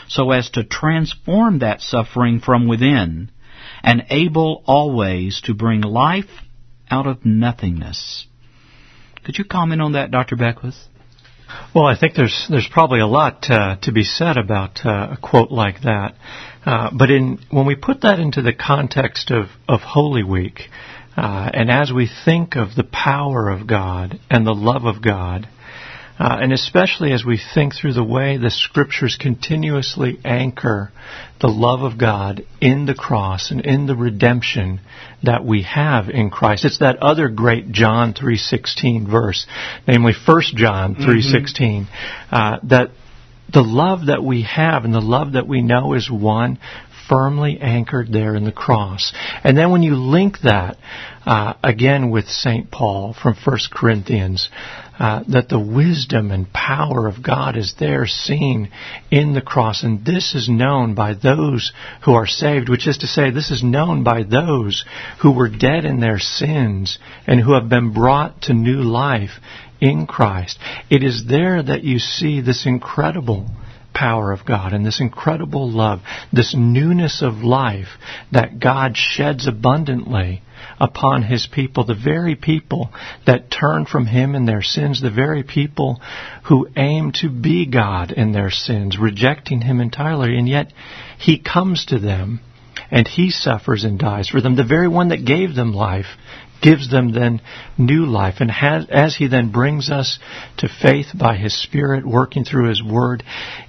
so 0.09 0.33
as 0.33 0.51
to 0.51 0.65
transform 0.65 1.61
that 1.61 1.81
suffering 1.81 2.41
from 2.41 2.67
within, 2.67 3.31
and 3.83 4.07
able 4.11 4.63
always 4.67 5.41
to 5.43 5.55
bring 5.55 5.83
life 5.83 6.31
out 6.91 7.07
of 7.07 7.25
nothingness. 7.25 8.27
Could 9.25 9.39
you 9.39 9.45
comment 9.45 9.81
on 9.81 9.93
that, 9.93 10.11
Dr. 10.11 10.37
Beckwith? 10.37 10.75
Well, 11.75 11.87
I 11.87 11.99
think 11.99 12.15
there's 12.15 12.47
there's 12.49 12.69
probably 12.71 13.01
a 13.01 13.07
lot 13.07 13.47
uh, 13.49 13.77
to 13.83 13.93
be 13.93 14.03
said 14.03 14.37
about 14.37 14.85
uh, 14.85 15.13
a 15.13 15.19
quote 15.21 15.51
like 15.51 15.83
that. 15.83 16.15
Uh, 16.65 16.91
but 16.97 17.11
in 17.11 17.39
when 17.51 17.67
we 17.67 17.75
put 17.75 18.03
that 18.03 18.19
into 18.19 18.43
the 18.43 18.53
context 18.53 19.31
of 19.31 19.47
of 19.69 19.81
Holy 19.81 20.23
Week, 20.23 20.61
uh, 21.17 21.51
and 21.53 21.71
as 21.71 21.93
we 21.93 22.09
think 22.25 22.57
of 22.57 22.75
the 22.75 22.85
power 22.85 23.51
of 23.51 23.67
God 23.67 24.19
and 24.31 24.47
the 24.47 24.55
love 24.55 24.85
of 24.85 25.03
God, 25.03 25.49
Uh, 26.17 26.39
and 26.41 26.53
especially 26.53 27.13
as 27.13 27.25
we 27.25 27.41
think 27.55 27.75
through 27.75 27.93
the 27.93 28.05
way 28.05 28.37
the 28.37 28.51
scriptures 28.51 29.17
continuously 29.21 30.19
anchor 30.25 30.93
the 31.41 31.49
love 31.49 31.83
of 31.83 31.99
God 31.99 32.47
in 32.61 32.87
the 32.87 32.95
cross 32.95 33.51
and 33.51 33.61
in 33.61 33.87
the 33.87 33.97
redemption 33.97 34.81
that 35.25 35.45
we 35.45 35.63
have 35.63 36.09
in 36.09 36.31
Christ. 36.31 36.65
It's 36.65 36.79
that 36.79 37.03
other 37.03 37.29
great 37.29 37.73
John 37.73 38.15
3:16 38.15 39.11
verse, 39.11 39.47
namely 39.89 40.13
1 40.27 40.43
John 40.55 40.95
3:16, 40.95 41.87
mm-hmm. 41.87 42.35
uh, 42.35 42.59
that 42.65 42.91
the 43.53 43.63
love 43.63 44.07
that 44.07 44.23
we 44.23 44.43
have 44.43 44.85
and 44.85 44.95
the 44.95 45.01
love 45.01 45.33
that 45.33 45.47
we 45.47 45.63
know 45.63 45.95
is 45.95 46.11
one 46.11 46.59
firmly 47.09 47.59
anchored 47.61 48.13
there 48.13 48.35
in 48.35 48.45
the 48.45 48.53
cross. 48.53 49.13
And 49.43 49.57
then 49.57 49.71
when 49.71 49.83
you 49.83 49.95
link 49.95 50.39
that 50.43 50.77
uh, 51.27 51.55
again 51.63 52.11
with 52.11 52.29
St. 52.29 52.71
Paul 52.71 53.15
from 53.15 53.35
1 53.45 53.59
Corinthians, 53.73 54.49
uh, 54.99 55.25
that 55.29 55.49
the 55.49 55.59
wisdom 55.59 56.31
and 56.31 56.53
power 56.53 57.09
of 57.09 57.23
God 57.23 57.57
is 57.57 57.75
there 57.81 58.07
seen 58.07 58.71
in 59.11 59.35
the 59.35 59.41
cross. 59.41 59.83
And 59.83 60.05
this 60.05 60.35
is 60.35 60.49
known 60.49 60.95
by 60.95 61.15
those 61.15 61.73
who 62.05 62.15
are 62.15 62.27
saved, 62.27 62.69
which 62.69 62.87
is 62.87 62.99
to 62.99 63.07
say, 63.07 63.31
this 63.31 63.51
is 63.51 63.65
known 63.65 64.05
by 64.05 64.23
those 64.23 64.85
who 65.21 65.33
were 65.33 65.49
dead 65.49 65.85
in 65.85 65.99
their 65.99 66.21
sins 66.21 66.99
and 67.27 67.41
who 67.41 67.55
have 67.55 67.69
been 67.69 67.93
brought 67.93 68.43
to 68.43 68.55
new 68.55 68.83
life 68.83 69.41
in 69.81 70.07
Christ. 70.07 70.59
It 70.91 71.03
is 71.03 71.25
there 71.29 71.63
that 71.63 71.83
you 71.83 71.99
see 71.99 72.41
this 72.41 72.65
incredible 72.65 73.49
power 73.95 74.33
of 74.33 74.45
God 74.45 74.73
and 74.73 74.85
this 74.85 75.01
incredible 75.01 75.71
love, 75.71 76.01
this 76.33 76.55
newness 76.57 77.23
of 77.23 77.37
life 77.37 77.89
that 78.33 78.59
God 78.61 78.97
sheds 78.97 79.47
abundantly 79.47 80.43
upon 80.81 81.23
His 81.23 81.47
people, 81.51 81.85
the 81.85 81.95
very 81.95 82.35
people 82.35 82.91
that 83.27 83.51
turn 83.51 83.87
from 83.87 84.07
Him 84.07 84.35
in 84.35 84.47
their 84.47 84.63
sins, 84.63 85.01
the 85.01 85.11
very 85.11 85.43
people 85.43 86.01
who 86.49 86.69
aim 86.77 87.13
to 87.21 87.29
be 87.29 87.67
God 87.67 88.11
in 88.11 88.33
their 88.33 88.51
sins, 88.51 88.99
rejecting 88.99 89.61
Him 89.61 89.81
entirely, 89.81 90.37
and 90.37 90.49
yet 90.49 90.73
He 91.19 91.39
comes 91.39 91.87
to 91.87 91.99
them 91.99 92.41
and 92.91 93.07
He 93.07 93.31
suffers 93.31 93.85
and 93.85 93.99
dies 93.99 94.29
for 94.29 94.41
them, 94.41 94.57
the 94.57 94.65
very 94.65 94.89
one 94.89 95.09
that 95.09 95.25
gave 95.25 95.55
them 95.55 95.73
life 95.73 96.07
gives 96.63 96.91
them 96.91 97.13
then 97.13 97.41
new 97.77 98.07
life. 98.07 98.37
And 98.41 98.51
has, 98.51 98.87
as 98.91 99.17
He 99.17 99.29
then 99.29 99.53
brings 99.53 99.91
us 99.91 100.19
to 100.59 100.69
faith 100.69 101.07
by 101.19 101.37
His 101.37 101.61
Spirit 101.61 102.07
working 102.07 102.45
through 102.45 102.69
His 102.69 102.83
Word, 102.83 103.23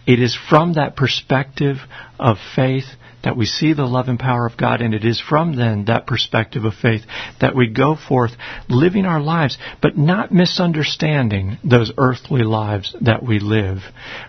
it 0.05 0.19
is 0.19 0.37
from 0.49 0.73
that 0.73 0.95
perspective 0.95 1.77
of 2.19 2.37
faith 2.55 2.85
that 3.25 3.35
we 3.35 3.45
see 3.47 3.73
the 3.73 3.85
love 3.85 4.07
and 4.07 4.19
power 4.19 4.45
of 4.45 4.55
God, 4.55 4.81
and 4.81 4.93
it 4.93 5.03
is 5.03 5.19
from 5.19 5.55
then 5.55 5.85
that 5.85 6.05
perspective 6.05 6.63
of 6.63 6.75
faith 6.75 7.01
that 7.41 7.55
we 7.55 7.67
go 7.67 7.95
forth 7.95 8.31
living 8.69 9.05
our 9.05 9.19
lives, 9.19 9.57
but 9.81 9.97
not 9.97 10.31
misunderstanding 10.31 11.57
those 11.63 11.91
earthly 11.97 12.43
lives 12.43 12.95
that 13.01 13.23
we 13.23 13.39
live, 13.39 13.79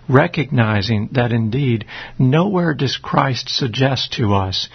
recognizing 0.09 1.11
that 1.13 1.31
indeed 1.31 1.85
nowhere 2.19 2.73
does 2.73 2.97
Christ 2.97 3.51
suggest 3.51 4.15
to 4.15 4.35
us 4.35 4.67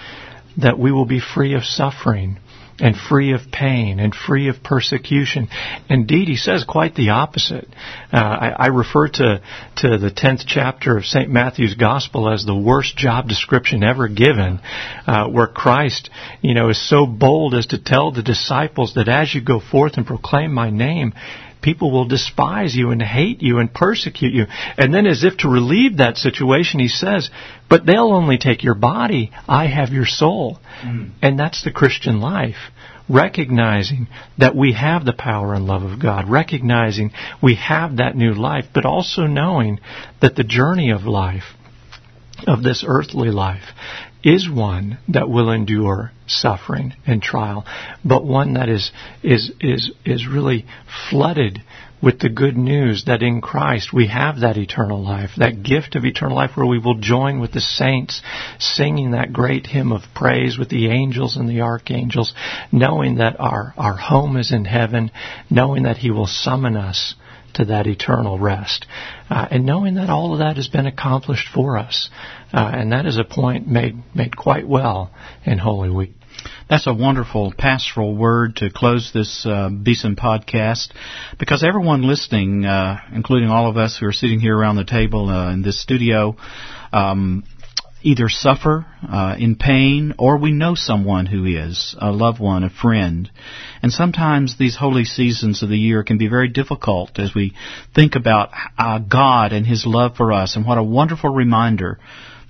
that 0.57 0.77
we 0.77 0.91
will 0.91 1.07
be 1.07 1.19
free 1.19 1.55
of 1.55 1.63
suffering 1.63 2.37
and 2.81 2.95
free 2.95 3.33
of 3.33 3.41
pain 3.51 3.99
and 3.99 4.13
free 4.13 4.49
of 4.49 4.63
persecution. 4.63 5.47
Indeed, 5.89 6.27
he 6.27 6.35
says 6.35 6.65
quite 6.67 6.95
the 6.95 7.09
opposite. 7.09 7.67
Uh, 8.11 8.17
I, 8.17 8.49
I, 8.57 8.67
refer 8.67 9.07
to, 9.07 9.41
to 9.77 9.97
the 9.97 10.11
10th 10.11 10.43
chapter 10.47 10.97
of 10.97 11.05
St. 11.05 11.29
Matthew's 11.29 11.75
Gospel 11.75 12.31
as 12.31 12.45
the 12.45 12.55
worst 12.55 12.97
job 12.97 13.27
description 13.27 13.83
ever 13.83 14.07
given, 14.07 14.59
uh, 15.07 15.27
where 15.27 15.47
Christ, 15.47 16.09
you 16.41 16.53
know, 16.53 16.69
is 16.69 16.89
so 16.89 17.05
bold 17.05 17.53
as 17.53 17.67
to 17.67 17.81
tell 17.81 18.11
the 18.11 18.23
disciples 18.23 18.95
that 18.95 19.07
as 19.07 19.33
you 19.33 19.41
go 19.41 19.59
forth 19.59 19.93
and 19.97 20.05
proclaim 20.05 20.51
my 20.51 20.69
name, 20.69 21.13
people 21.61 21.91
will 21.91 22.05
despise 22.05 22.75
you 22.75 22.91
and 22.91 23.01
hate 23.01 23.41
you 23.41 23.59
and 23.59 23.73
persecute 23.73 24.33
you. 24.33 24.45
And 24.77 24.93
then, 24.93 25.05
as 25.05 25.23
if 25.23 25.37
to 25.37 25.49
relieve 25.49 25.97
that 25.97 26.17
situation, 26.17 26.79
he 26.79 26.87
says, 26.87 27.29
But 27.69 27.85
they'll 27.85 28.13
only 28.13 28.37
take 28.37 28.63
your 28.63 28.75
body. 28.75 29.31
I 29.47 29.67
have 29.67 29.89
your 29.89 30.05
soul. 30.05 30.59
Mm. 30.81 31.11
And 31.21 31.39
that's 31.39 31.63
the 31.63 31.71
Christian 31.71 32.19
life. 32.19 32.71
Recognizing 33.09 34.07
that 34.37 34.55
we 34.55 34.73
have 34.73 35.03
the 35.03 35.13
power 35.13 35.53
and 35.53 35.65
love 35.65 35.83
of 35.83 36.01
God, 36.01 36.29
recognizing 36.29 37.11
we 37.41 37.55
have 37.55 37.97
that 37.97 38.15
new 38.15 38.33
life, 38.33 38.65
but 38.73 38.85
also 38.85 39.23
knowing 39.23 39.79
that 40.21 40.35
the 40.35 40.43
journey 40.45 40.91
of 40.91 41.03
life, 41.03 41.43
of 42.47 42.63
this 42.63 42.85
earthly 42.87 43.29
life, 43.29 43.63
is 44.23 44.49
one 44.49 44.99
that 45.07 45.29
will 45.29 45.51
endure 45.51 46.11
suffering 46.27 46.93
and 47.05 47.21
trial, 47.21 47.65
but 48.05 48.23
one 48.23 48.53
that 48.53 48.69
is 48.69 48.91
is 49.23 49.51
is 49.59 49.91
is 50.05 50.27
really 50.27 50.65
flooded 51.09 51.61
with 52.01 52.19
the 52.19 52.29
good 52.29 52.57
news 52.57 53.03
that 53.05 53.21
in 53.21 53.41
Christ 53.41 53.93
we 53.93 54.07
have 54.07 54.39
that 54.39 54.57
eternal 54.57 55.03
life, 55.03 55.31
that 55.37 55.61
gift 55.63 55.95
of 55.95 56.03
eternal 56.03 56.35
life 56.35 56.51
where 56.55 56.65
we 56.65 56.79
will 56.79 56.95
join 56.95 57.39
with 57.39 57.51
the 57.51 57.61
saints 57.61 58.21
singing 58.59 59.11
that 59.11 59.31
great 59.31 59.67
hymn 59.67 59.91
of 59.91 60.01
praise 60.15 60.57
with 60.57 60.69
the 60.69 60.89
angels 60.89 61.37
and 61.37 61.47
the 61.47 61.61
archangels, 61.61 62.33
knowing 62.71 63.17
that 63.17 63.39
our, 63.39 63.73
our 63.77 63.95
home 63.95 64.35
is 64.35 64.51
in 64.51 64.65
heaven, 64.65 65.11
knowing 65.49 65.83
that 65.83 65.97
He 65.97 66.09
will 66.09 66.27
summon 66.27 66.75
us 66.75 67.13
to 67.55 67.65
that 67.65 67.87
eternal 67.87 68.39
rest. 68.39 68.85
Uh, 69.29 69.47
and 69.51 69.65
knowing 69.65 69.95
that 69.95 70.09
all 70.09 70.33
of 70.33 70.39
that 70.39 70.57
has 70.57 70.67
been 70.67 70.85
accomplished 70.85 71.47
for 71.53 71.77
us. 71.77 72.09
Uh, 72.53 72.69
and 72.73 72.91
that 72.91 73.05
is 73.05 73.17
a 73.17 73.23
point 73.23 73.67
made, 73.67 73.95
made 74.15 74.35
quite 74.35 74.67
well 74.67 75.11
in 75.45 75.57
Holy 75.57 75.89
Week. 75.89 76.13
That's 76.69 76.87
a 76.87 76.93
wonderful 76.93 77.53
pastoral 77.57 78.15
word 78.15 78.57
to 78.57 78.69
close 78.69 79.11
this 79.13 79.45
uh, 79.45 79.69
Beeson 79.69 80.15
podcast 80.15 80.87
because 81.37 81.63
everyone 81.63 82.03
listening, 82.03 82.65
uh, 82.65 82.97
including 83.13 83.49
all 83.49 83.69
of 83.69 83.77
us 83.77 83.97
who 83.99 84.07
are 84.07 84.13
sitting 84.13 84.39
here 84.39 84.57
around 84.57 84.77
the 84.77 84.85
table 84.85 85.29
uh, 85.29 85.51
in 85.51 85.61
this 85.61 85.81
studio, 85.81 86.35
um, 86.93 87.43
either 88.03 88.29
suffer 88.29 88.85
uh, 89.07 89.35
in 89.37 89.55
pain 89.55 90.13
or 90.17 90.37
we 90.37 90.51
know 90.51 90.75
someone 90.75 91.25
who 91.25 91.45
is, 91.45 91.95
a 91.99 92.11
loved 92.11 92.39
one, 92.39 92.63
a 92.63 92.69
friend. 92.69 93.29
And 93.81 93.91
sometimes 93.91 94.57
these 94.57 94.75
holy 94.75 95.05
seasons 95.05 95.63
of 95.63 95.69
the 95.69 95.77
year 95.77 96.03
can 96.03 96.17
be 96.17 96.27
very 96.27 96.47
difficult 96.47 97.19
as 97.19 97.33
we 97.35 97.53
think 97.93 98.15
about 98.15 98.49
uh, 98.77 98.99
God 98.99 99.53
and 99.53 99.65
His 99.65 99.85
love 99.85 100.15
for 100.15 100.31
us 100.31 100.55
and 100.55 100.65
what 100.65 100.77
a 100.77 100.83
wonderful 100.83 101.33
reminder 101.33 101.99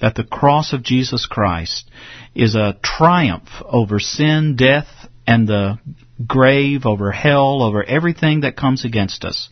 that 0.02 0.16
the 0.16 0.24
cross 0.24 0.74
of 0.74 0.84
Jesus 0.84 1.26
Christ 1.26 1.90
is 2.34 2.56
a 2.56 2.78
triumph 2.84 3.50
over 3.64 4.00
sin, 4.00 4.56
death, 4.56 4.88
and 5.28 5.48
the 5.48 5.80
grave, 6.26 6.86
over 6.86 7.12
hell, 7.12 7.62
over 7.62 7.84
everything 7.84 8.42
that 8.42 8.58
comes 8.58 8.84
against 8.84 9.24
us. 9.24 9.50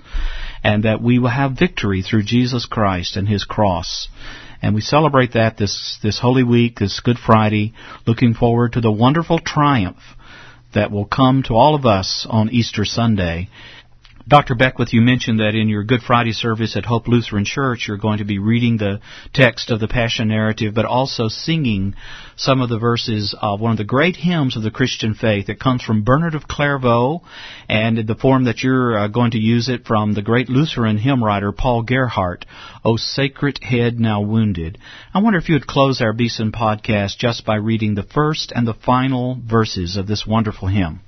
And 0.63 0.83
that 0.83 1.01
we 1.01 1.19
will 1.19 1.29
have 1.29 1.57
victory 1.57 2.01
through 2.01 2.23
Jesus 2.23 2.65
Christ 2.65 3.15
and 3.15 3.27
His 3.27 3.45
cross. 3.45 4.09
And 4.61 4.75
we 4.75 4.81
celebrate 4.81 5.33
that 5.33 5.57
this, 5.57 5.97
this 6.03 6.19
Holy 6.19 6.43
Week, 6.43 6.79
this 6.79 6.99
Good 6.99 7.17
Friday, 7.17 7.73
looking 8.05 8.33
forward 8.33 8.73
to 8.73 8.81
the 8.81 8.91
wonderful 8.91 9.39
triumph 9.39 10.01
that 10.73 10.91
will 10.91 11.05
come 11.05 11.43
to 11.43 11.53
all 11.53 11.75
of 11.75 11.85
us 11.85 12.27
on 12.29 12.49
Easter 12.49 12.85
Sunday. 12.85 13.49
Dr. 14.29 14.53
Beckwith, 14.53 14.93
you 14.93 15.01
mentioned 15.01 15.39
that 15.39 15.55
in 15.55 15.69
your 15.69 15.83
Good 15.83 16.03
Friday 16.03 16.33
service 16.33 16.77
at 16.77 16.85
Hope 16.85 17.07
Lutheran 17.07 17.45
Church, 17.45 17.87
you're 17.87 17.97
going 17.97 18.19
to 18.19 18.25
be 18.25 18.37
reading 18.37 18.77
the 18.77 18.99
text 19.33 19.71
of 19.71 19.79
the 19.79 19.87
Passion 19.87 20.27
narrative, 20.27 20.75
but 20.75 20.85
also 20.85 21.29
singing 21.29 21.95
some 22.35 22.61
of 22.61 22.69
the 22.69 22.77
verses 22.77 23.33
of 23.41 23.59
one 23.59 23.71
of 23.71 23.79
the 23.79 23.83
great 23.83 24.15
hymns 24.15 24.55
of 24.55 24.61
the 24.61 24.69
Christian 24.69 25.15
faith. 25.15 25.49
It 25.49 25.59
comes 25.59 25.81
from 25.81 26.03
Bernard 26.03 26.35
of 26.35 26.47
Clairvaux, 26.47 27.23
and 27.67 27.97
in 27.97 28.05
the 28.05 28.13
form 28.13 28.43
that 28.43 28.61
you're 28.61 28.99
uh, 28.99 29.07
going 29.07 29.31
to 29.31 29.39
use 29.39 29.67
it 29.67 29.87
from 29.87 30.13
the 30.13 30.21
great 30.21 30.47
Lutheran 30.47 30.99
hymn 30.99 31.23
writer 31.23 31.51
Paul 31.51 31.81
Gerhardt, 31.81 32.45
O 32.85 32.97
Sacred 32.97 33.57
Head 33.63 33.99
Now 33.99 34.21
Wounded. 34.21 34.77
I 35.11 35.23
wonder 35.23 35.39
if 35.39 35.49
you 35.49 35.55
would 35.55 35.65
close 35.65 36.01
our 36.01 36.13
Beeson 36.13 36.51
podcast 36.51 37.17
just 37.17 37.47
by 37.47 37.55
reading 37.55 37.95
the 37.95 38.03
first 38.03 38.53
and 38.55 38.67
the 38.67 38.75
final 38.75 39.41
verses 39.43 39.97
of 39.97 40.05
this 40.05 40.27
wonderful 40.27 40.67
hymn. 40.67 41.01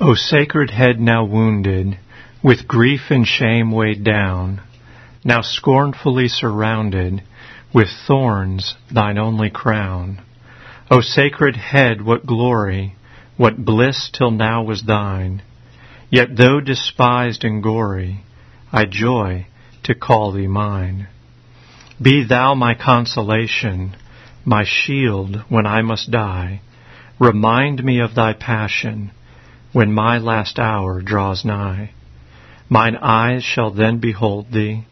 O 0.00 0.14
sacred 0.14 0.70
head 0.70 0.98
now 0.98 1.22
wounded, 1.24 1.96
with 2.42 2.66
grief 2.66 3.12
and 3.12 3.24
shame 3.24 3.70
weighed 3.70 4.02
down, 4.02 4.60
now 5.22 5.40
scornfully 5.40 6.26
surrounded, 6.26 7.22
with 7.72 7.88
thorns 7.88 8.74
thine 8.90 9.18
only 9.18 9.50
crown. 9.50 10.20
O 10.90 11.00
sacred 11.00 11.54
head, 11.54 12.02
what 12.02 12.26
glory, 12.26 12.96
what 13.36 13.64
bliss 13.64 14.10
till 14.12 14.32
now 14.32 14.64
was 14.64 14.82
thine, 14.82 15.42
yet 16.10 16.36
though 16.36 16.58
despised 16.60 17.44
and 17.44 17.62
gory, 17.62 18.24
I 18.72 18.86
joy 18.86 19.46
to 19.84 19.94
call 19.94 20.32
thee 20.32 20.48
mine. 20.48 21.06
Be 22.02 22.24
thou 22.24 22.54
my 22.56 22.74
consolation, 22.74 23.94
my 24.44 24.64
shield 24.64 25.44
when 25.48 25.66
I 25.66 25.82
must 25.82 26.10
die. 26.10 26.62
Remind 27.20 27.84
me 27.84 28.00
of 28.00 28.16
thy 28.16 28.32
passion 28.32 29.12
when 29.74 29.92
my 29.92 30.16
last 30.18 30.58
hour 30.58 31.02
draws 31.02 31.44
nigh. 31.44 31.90
Mine 32.68 32.96
eyes 32.96 33.42
shall 33.42 33.70
then 33.70 33.98
behold 33.98 34.46
thee, 34.52 34.86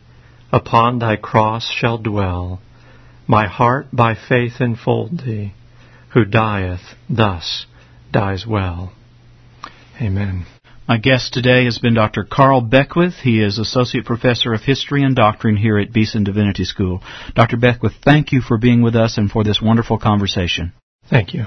upon 0.52 0.98
thy 0.98 1.16
cross 1.16 1.70
shall 1.70 1.96
dwell, 1.96 2.60
my 3.26 3.46
heart 3.46 3.86
by 3.92 4.14
faith 4.14 4.60
enfold 4.60 5.20
thee, 5.24 5.54
who 6.10 6.24
dieth 6.24 6.94
thus 7.08 7.64
dies 8.10 8.44
well. 8.46 8.92
Amen. 10.00 10.44
My 10.88 10.98
guest 10.98 11.32
today 11.32 11.64
has 11.64 11.78
been 11.78 11.94
Dr. 11.94 12.24
Carl 12.24 12.60
Beckwith. 12.60 13.14
He 13.22 13.40
is 13.40 13.58
Associate 13.58 14.04
Professor 14.04 14.52
of 14.52 14.62
History 14.62 15.04
and 15.04 15.14
Doctrine 15.14 15.56
here 15.56 15.78
at 15.78 15.92
Beeson 15.92 16.24
Divinity 16.24 16.64
School. 16.64 17.02
Dr. 17.34 17.56
Beckwith, 17.56 17.94
thank 18.04 18.32
you 18.32 18.40
for 18.40 18.58
being 18.58 18.82
with 18.82 18.96
us 18.96 19.16
and 19.16 19.30
for 19.30 19.44
this 19.44 19.62
wonderful 19.62 19.98
conversation. 19.98 20.72
Thank 21.08 21.34
you. 21.34 21.46